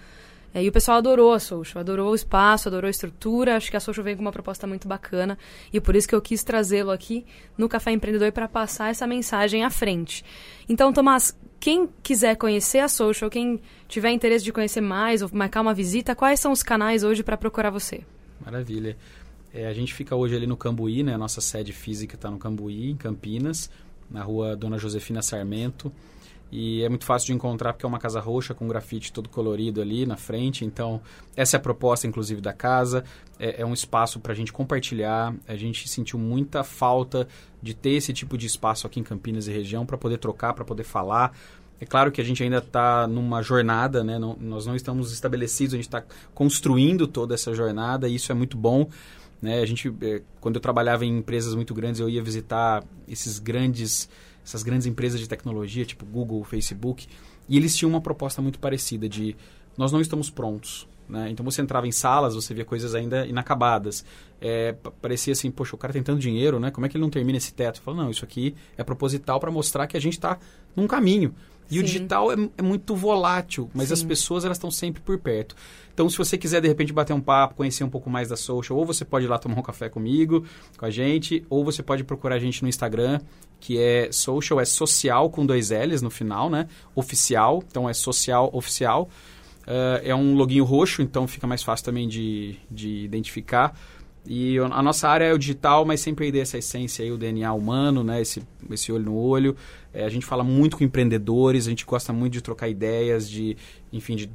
É, 0.53 0.63
e 0.63 0.69
o 0.69 0.72
pessoal 0.72 0.98
adorou 0.98 1.33
a 1.33 1.39
Social, 1.39 1.81
adorou 1.81 2.12
o 2.12 2.15
espaço, 2.15 2.67
adorou 2.67 2.88
a 2.88 2.91
estrutura. 2.91 3.55
Acho 3.55 3.72
que 3.72 3.77
a 3.77 3.79
Social 3.79 4.03
veio 4.03 4.17
com 4.17 4.22
uma 4.22 4.31
proposta 4.31 4.67
muito 4.67 4.88
bacana. 4.88 5.38
E 5.72 5.81
por 5.81 5.95
isso 5.95 6.07
que 6.07 6.13
eu 6.13 6.22
quis 6.22 6.43
trazê-lo 6.43 6.91
aqui 6.91 7.25
no 7.57 7.67
Café 7.67 7.91
Empreendedor 7.91 8.31
para 8.31 8.48
passar 8.48 8.91
essa 8.91 9.07
mensagem 9.07 9.63
à 9.63 9.69
frente. 9.69 10.24
Então, 10.69 10.93
Tomás, 10.93 11.36
quem 11.60 11.89
quiser 12.03 12.36
conhecer 12.36 12.79
a 12.79 12.88
Social, 12.88 13.29
quem 13.29 13.62
tiver 13.88 14.12
interesse 14.12 14.43
de 14.43 14.51
conhecer 14.51 14.81
mais 14.81 15.22
ou 15.22 15.29
marcar 15.33 15.62
uma 15.62 15.74
visita, 15.74 16.15
quais 16.15 16.39
são 16.39 16.51
os 16.51 16.62
canais 16.62 17.03
hoje 17.03 17.24
para 17.24 17.38
procurar 17.38 17.69
você? 17.69 18.01
Maravilha. 18.43 18.95
É, 19.53 19.67
a 19.67 19.74
gente 19.74 19.93
fica 19.93 20.15
hoje 20.15 20.36
ali 20.36 20.45
no 20.45 20.57
Cambuí, 20.57 21.03
né? 21.03 21.13
A 21.13 21.17
nossa 21.17 21.39
sede 21.39 21.72
física 21.72 22.15
está 22.15 22.29
no 22.29 22.38
Cambuí, 22.38 22.89
em 22.89 22.95
Campinas, 22.95 23.69
na 24.10 24.24
rua 24.24 24.55
Dona 24.55 24.77
Josefina 24.77 25.22
Sarmento. 25.22 25.91
E 26.55 26.83
é 26.83 26.89
muito 26.89 27.03
fácil 27.03 27.25
de 27.25 27.33
encontrar 27.33 27.74
porque 27.74 27.83
é 27.83 27.89
uma 27.89 27.98
casa 27.98 28.19
roxa 28.19 28.53
com 28.53 28.67
grafite 28.67 29.12
todo 29.12 29.27
colorido 29.27 29.81
ali 29.81 30.05
na 30.05 30.15
frente. 30.15 30.63
Então, 30.63 31.01
essa 31.36 31.57
é 31.57 31.60
a 31.60 31.60
proposta, 31.60 32.05
inclusive, 32.05 32.41
da 32.41 32.53
casa. 32.53 33.03
É, 33.39 33.63
é 33.63 33.65
um 33.65 33.74
espaço 33.74 34.19
para 34.19 34.33
a 34.33 34.36
gente 34.36 34.53
compartilhar. 34.53 35.33
A 35.48 35.55
gente 35.55 35.89
sentiu 35.89 36.19
muita 36.19 36.63
falta 36.63 37.27
de 37.60 37.74
ter 37.74 37.93
esse 37.93 38.13
tipo 38.13 38.38
de 38.38 38.45
espaço 38.45 38.86
aqui 38.86 39.00
em 39.00 39.03
Campinas 39.03 39.48
e 39.48 39.51
região 39.51 39.83
para 39.83 39.98
poder 39.98 40.19
trocar, 40.19 40.53
para 40.53 40.63
poder 40.63 40.83
falar. 40.83 41.36
É 41.81 41.88
claro 41.88 42.12
que 42.12 42.22
a 42.22 42.24
gente 42.24 42.43
ainda 42.43 42.60
está 42.60 43.07
numa 43.07 43.41
jornada, 43.41 44.03
né? 44.03 44.19
Não, 44.19 44.38
nós 44.39 44.67
não 44.67 44.75
estamos 44.75 45.12
estabelecidos, 45.12 45.74
a 45.74 45.77
gente 45.77 45.88
está 45.88 46.03
construindo 46.36 47.07
toda 47.07 47.33
essa 47.33 47.51
jornada 47.55 48.07
e 48.07 48.13
isso 48.13 48.31
é 48.31 48.36
muito 48.36 48.55
bom. 48.57 48.88
Né? 49.41 49.60
A 49.60 49.65
gente, 49.65 49.91
é, 50.03 50.22
quando 50.39 50.57
eu 50.57 50.62
trabalhava 50.62 51.03
em 51.03 51.17
empresas 51.17 51.55
muito 51.55 51.74
grandes, 51.74 52.00
eu 52.00 52.07
ia 52.07 52.22
visitar 52.22 52.83
esses 53.07 53.39
grandes 53.39 54.07
essas 54.43 54.63
grandes 54.63 54.88
empresas 54.88 55.19
de 55.19 55.27
tecnologia, 55.27 55.85
tipo 55.85 56.05
Google, 56.05 56.43
Facebook, 56.43 57.07
e 57.47 57.57
eles 57.57 57.75
tinham 57.75 57.89
uma 57.89 58.01
proposta 58.01 58.41
muito 58.41 58.59
parecida 58.59 59.07
de 59.07 59.35
nós 59.77 59.91
não 59.91 60.01
estamos 60.01 60.29
prontos. 60.29 60.88
Né? 61.07 61.29
Então 61.29 61.43
você 61.43 61.62
entrava 61.62 61.88
em 61.88 61.91
salas, 61.91 62.35
você 62.35 62.53
via 62.53 62.65
coisas 62.65 62.95
ainda 62.95 63.25
inacabadas. 63.25 64.05
É, 64.39 64.73
parecia 65.01 65.33
assim, 65.33 65.51
poxa, 65.51 65.75
o 65.75 65.77
cara 65.77 65.93
tem 65.93 66.03
tanto 66.03 66.19
dinheiro, 66.19 66.59
né? 66.59 66.71
Como 66.71 66.85
é 66.85 66.89
que 66.89 66.97
ele 66.97 67.03
não 67.03 67.09
termina 67.09 67.38
esse 67.38 67.53
teto? 67.53 67.81
Fala, 67.81 68.03
não, 68.03 68.09
isso 68.09 68.25
aqui 68.25 68.55
é 68.77 68.83
proposital 68.83 69.39
para 69.39 69.51
mostrar 69.51 69.88
que 69.88 69.97
a 69.97 70.00
gente 70.01 70.13
está 70.13 70.38
num 70.75 70.88
caminho. 70.88 71.33
E 71.70 71.75
Sim. 71.75 71.79
o 71.79 71.84
digital 71.84 72.32
é, 72.32 72.36
é, 72.58 72.62
muito 72.62 72.96
volátil, 72.96 73.70
mas 73.74 73.88
Sim. 73.88 73.93
as 73.93 74.03
pessoas 74.03 74.46
elas 74.46 74.58
estão 74.58 74.72
sempre 74.72 75.01
por 75.01 75.17
perto. 75.17 75.55
Então, 75.93 76.10
se 76.10 76.17
você 76.17 76.38
quiser 76.38 76.60
de 76.62 76.67
repente 76.67 76.91
bater 76.91 77.13
um 77.13 77.22
papo, 77.22 77.55
conhecer 77.55 77.84
um 77.84 77.89
pouco 77.89 78.10
mais 78.10 78.29
da 78.29 78.36
social, 78.36 78.77
ou 78.77 78.86
você 78.86 79.05
pode 79.05 79.25
ir 79.25 79.27
lá 79.27 79.38
tomar 79.38 79.60
um 79.60 79.62
café 79.62 79.89
comigo, 79.89 80.43
com 80.77 80.86
a 80.86 80.89
gente, 80.89 81.46
ou 81.50 81.63
você 81.63 81.84
pode 81.84 82.03
procurar 82.03 82.36
a 82.36 82.39
gente 82.39 82.63
no 82.63 82.67
Instagram, 82.67 83.20
que 83.60 83.79
é 83.79 84.12
social, 84.12 84.60
é 84.60 84.65
social 84.65 85.29
com 85.29 85.46
dois 85.46 85.70
L's 85.70 86.01
no 86.01 86.10
final, 86.10 86.50
né? 86.50 86.67
Oficial, 86.96 87.63
então 87.67 87.88
é 87.88 87.93
social 87.93 88.50
oficial. 88.53 89.10
Uh, 89.63 90.01
é 90.03 90.13
um 90.13 90.36
loginho 90.36 90.65
roxo, 90.65 91.01
então 91.01 91.25
fica 91.27 91.48
mais 91.48 91.63
fácil 91.63 91.86
também 91.86 92.08
de, 92.08 92.58
de 92.70 93.05
identificar. 93.05 93.74
E 94.25 94.58
a 94.58 94.82
nossa 94.82 95.10
área 95.10 95.25
é 95.25 95.34
o 95.34 95.38
digital, 95.38 95.84
mas 95.84 96.00
sempre 96.00 96.25
aí 96.25 96.32
dessa 96.32 96.58
essência 96.58 97.03
aí, 97.03 97.12
o 97.12 97.18
DNA 97.18 97.51
humano, 97.53 98.03
né? 98.03 98.22
Esse, 98.22 98.42
esse 98.72 98.92
olho 98.92 99.06
no 99.06 99.15
olho. 99.15 99.56
É, 99.94 100.06
a 100.06 100.10
gente 100.10 100.25
fala 100.25 100.44
muito 100.44 100.77
com 100.77 100.84
empreendedores, 100.84 101.68
a 101.68 101.70
gente 101.70 101.86
gosta 101.86 102.13
muito 102.13 102.34
de 102.34 102.42
trocar 102.42 102.70
ideias, 102.70 103.30
de, 103.30 103.58
enfim, 103.92 104.15
de 104.15 104.30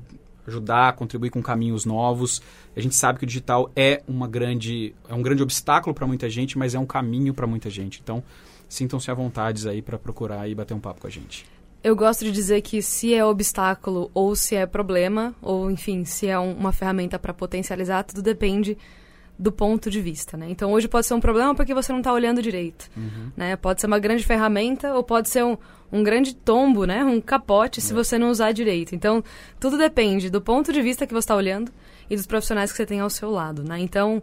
ajudar, 0.46 0.94
contribuir 0.94 1.30
com 1.30 1.42
caminhos 1.42 1.86
novos. 1.86 2.42
A 2.76 2.80
gente 2.80 2.94
sabe 2.94 3.18
que 3.18 3.24
o 3.24 3.26
digital 3.26 3.70
é 3.74 4.02
uma 4.06 4.28
grande, 4.28 4.94
é 5.08 5.14
um 5.14 5.22
grande 5.22 5.42
obstáculo 5.42 5.94
para 5.94 6.06
muita 6.06 6.28
gente, 6.28 6.58
mas 6.58 6.74
é 6.74 6.78
um 6.78 6.86
caminho 6.86 7.32
para 7.32 7.46
muita 7.46 7.70
gente. 7.70 8.00
Então, 8.02 8.22
sintam-se 8.68 9.10
à 9.10 9.14
vontade 9.14 9.66
aí 9.68 9.80
para 9.80 9.98
procurar 9.98 10.48
e 10.48 10.54
bater 10.54 10.74
um 10.74 10.80
papo 10.80 11.00
com 11.00 11.06
a 11.06 11.10
gente. 11.10 11.46
Eu 11.82 11.96
gosto 11.96 12.24
de 12.24 12.32
dizer 12.32 12.60
que 12.60 12.82
se 12.82 13.14
é 13.14 13.24
obstáculo 13.24 14.10
ou 14.12 14.34
se 14.34 14.54
é 14.54 14.66
problema, 14.66 15.34
ou 15.40 15.70
enfim, 15.70 16.04
se 16.04 16.26
é 16.26 16.38
um, 16.38 16.52
uma 16.52 16.72
ferramenta 16.72 17.18
para 17.18 17.32
potencializar, 17.32 18.02
tudo 18.02 18.20
depende 18.20 18.76
do 19.38 19.52
ponto 19.52 19.88
de 19.88 20.00
vista, 20.00 20.36
né? 20.36 20.46
Então 20.50 20.72
hoje 20.72 20.88
pode 20.88 21.06
ser 21.06 21.14
um 21.14 21.20
problema 21.20 21.54
porque 21.54 21.72
você 21.72 21.92
não 21.92 22.00
está 22.00 22.12
olhando 22.12 22.42
direito, 22.42 22.90
uhum. 22.96 23.30
né? 23.36 23.54
Pode 23.56 23.80
ser 23.80 23.86
uma 23.86 23.98
grande 23.98 24.24
ferramenta 24.24 24.92
ou 24.94 25.04
pode 25.04 25.28
ser 25.28 25.44
um, 25.44 25.56
um 25.92 26.02
grande 26.02 26.34
tombo, 26.34 26.84
né? 26.84 27.04
Um 27.04 27.20
capote 27.20 27.80
se 27.80 27.92
é. 27.92 27.94
você 27.94 28.18
não 28.18 28.30
usar 28.30 28.50
direito. 28.52 28.94
Então 28.94 29.22
tudo 29.60 29.78
depende 29.78 30.28
do 30.28 30.40
ponto 30.40 30.72
de 30.72 30.82
vista 30.82 31.06
que 31.06 31.12
você 31.12 31.20
está 31.20 31.36
olhando 31.36 31.70
e 32.10 32.16
dos 32.16 32.26
profissionais 32.26 32.72
que 32.72 32.76
você 32.76 32.86
tem 32.86 32.98
ao 32.98 33.10
seu 33.10 33.30
lado, 33.30 33.62
né? 33.62 33.78
Então 33.78 34.20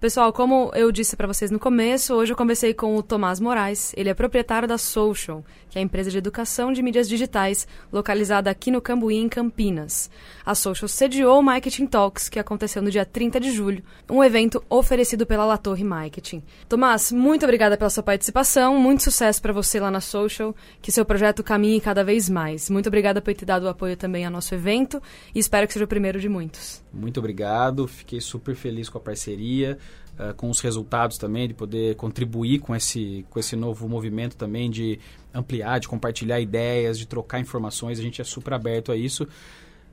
Pessoal, 0.00 0.32
como 0.32 0.70
eu 0.76 0.92
disse 0.92 1.16
para 1.16 1.26
vocês 1.26 1.50
no 1.50 1.58
começo, 1.58 2.14
hoje 2.14 2.32
eu 2.32 2.36
conversei 2.36 2.72
com 2.72 2.94
o 2.94 3.02
Tomás 3.02 3.40
Moraes. 3.40 3.92
Ele 3.96 4.08
é 4.08 4.14
proprietário 4.14 4.68
da 4.68 4.78
Social, 4.78 5.44
que 5.68 5.76
é 5.76 5.80
a 5.80 5.84
empresa 5.84 6.08
de 6.08 6.16
educação 6.16 6.72
de 6.72 6.80
mídias 6.84 7.08
digitais 7.08 7.66
localizada 7.92 8.48
aqui 8.48 8.70
no 8.70 8.80
Cambuí, 8.80 9.16
em 9.16 9.28
Campinas. 9.28 10.08
A 10.46 10.54
Social 10.54 10.88
sediou 10.88 11.40
o 11.40 11.42
Marketing 11.42 11.86
Talks, 11.86 12.28
que 12.28 12.38
aconteceu 12.38 12.80
no 12.80 12.92
dia 12.92 13.04
30 13.04 13.40
de 13.40 13.50
julho, 13.50 13.82
um 14.08 14.22
evento 14.22 14.62
oferecido 14.70 15.26
pela 15.26 15.44
La 15.44 15.58
Torre 15.58 15.82
Marketing. 15.82 16.44
Tomás, 16.68 17.10
muito 17.10 17.42
obrigada 17.42 17.76
pela 17.76 17.90
sua 17.90 18.04
participação, 18.04 18.78
muito 18.78 19.02
sucesso 19.02 19.42
para 19.42 19.52
você 19.52 19.80
lá 19.80 19.90
na 19.90 20.00
Social, 20.00 20.54
que 20.80 20.92
seu 20.92 21.04
projeto 21.04 21.42
caminhe 21.42 21.80
cada 21.80 22.04
vez 22.04 22.28
mais. 22.28 22.70
Muito 22.70 22.86
obrigada 22.86 23.20
por 23.20 23.34
ter 23.34 23.44
dado 23.44 23.64
o 23.64 23.68
apoio 23.68 23.96
também 23.96 24.24
ao 24.24 24.30
nosso 24.30 24.54
evento 24.54 25.02
e 25.34 25.40
espero 25.40 25.66
que 25.66 25.72
seja 25.72 25.86
o 25.86 25.88
primeiro 25.88 26.20
de 26.20 26.28
muitos. 26.28 26.84
Muito 26.92 27.18
obrigado, 27.18 27.88
fiquei 27.88 28.20
super 28.20 28.54
feliz 28.54 28.88
com 28.88 28.98
a 28.98 29.00
parceria. 29.00 29.76
Uh, 30.18 30.34
com 30.34 30.50
os 30.50 30.58
resultados 30.58 31.16
também, 31.16 31.46
de 31.46 31.54
poder 31.54 31.94
contribuir 31.94 32.58
com 32.58 32.74
esse, 32.74 33.24
com 33.30 33.38
esse 33.38 33.54
novo 33.54 33.88
movimento 33.88 34.36
também, 34.36 34.68
de 34.68 34.98
ampliar, 35.32 35.78
de 35.78 35.86
compartilhar 35.86 36.40
ideias, 36.40 36.98
de 36.98 37.06
trocar 37.06 37.38
informações. 37.38 38.00
A 38.00 38.02
gente 38.02 38.20
é 38.20 38.24
super 38.24 38.54
aberto 38.54 38.90
a 38.90 38.96
isso. 38.96 39.28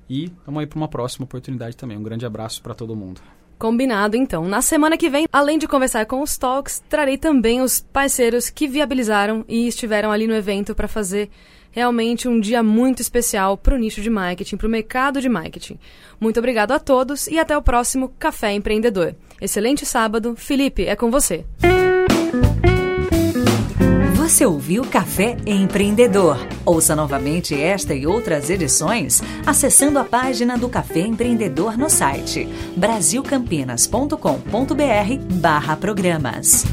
E 0.10 0.32
vamos 0.46 0.62
aí 0.62 0.68
para 0.68 0.78
uma 0.78 0.88
próxima 0.88 1.26
oportunidade 1.26 1.78
também. 1.78 1.96
Um 1.96 2.04
grande 2.04 2.26
abraço 2.26 2.62
para 2.62 2.74
todo 2.74 2.96
mundo. 2.96 3.22
Combinado, 3.58 4.18
então. 4.18 4.46
Na 4.46 4.62
semana 4.62 4.98
que 4.98 5.10
vem, 5.10 5.28
além 5.32 5.58
de 5.58 5.68
conversar 5.68 6.06
com 6.06 6.22
os 6.22 6.38
talks, 6.38 6.84
trarei 6.90 7.18
também 7.18 7.62
os 7.62 7.80
parceiros 7.80 8.50
que 8.50 8.68
viabilizaram 8.68 9.46
e 9.48 9.68
estiveram 9.68 10.12
ali 10.12 10.28
no 10.28 10.36
evento 10.36 10.76
para 10.76 10.88
fazer 10.88 11.30
realmente 11.76 12.30
um 12.30 12.40
dia 12.40 12.64
muito 12.64 13.02
especial 13.02 13.58
para 13.58 13.76
o 13.76 13.78
nicho 13.78 14.02
de 14.02 14.10
marketing, 14.10 14.56
para 14.56 14.68
o 14.68 14.70
mercado 14.70 15.20
de 15.20 15.28
marketing. 15.28 15.78
Muito 16.20 16.40
obrigado 16.40 16.72
a 16.72 16.80
todos 16.80 17.28
e 17.28 17.38
até 17.38 17.58
o 17.58 17.62
próximo 17.62 18.14
Café 18.18 18.54
Empreendedor. 18.54 19.14
Excelente 19.42 19.86
sábado. 19.86 20.36
Felipe, 20.38 20.86
é 20.86 20.96
com 20.96 21.12
você. 21.12 21.44
Você 24.16 24.46
ouviu 24.46 24.84
Café 24.86 25.38
Empreendedor? 25.46 26.38
Ouça 26.66 26.96
novamente 26.96 27.54
esta 27.54 27.94
e 27.94 28.08
outras 28.08 28.50
edições 28.50 29.22
acessando 29.46 30.00
a 30.00 30.04
página 30.04 30.58
do 30.58 30.68
Café 30.68 31.02
Empreendedor 31.02 31.78
no 31.78 31.90
site 31.90 32.48
brasilcampinas.com.br 32.76 35.40
barra 35.40 35.76
programas. 35.76 36.66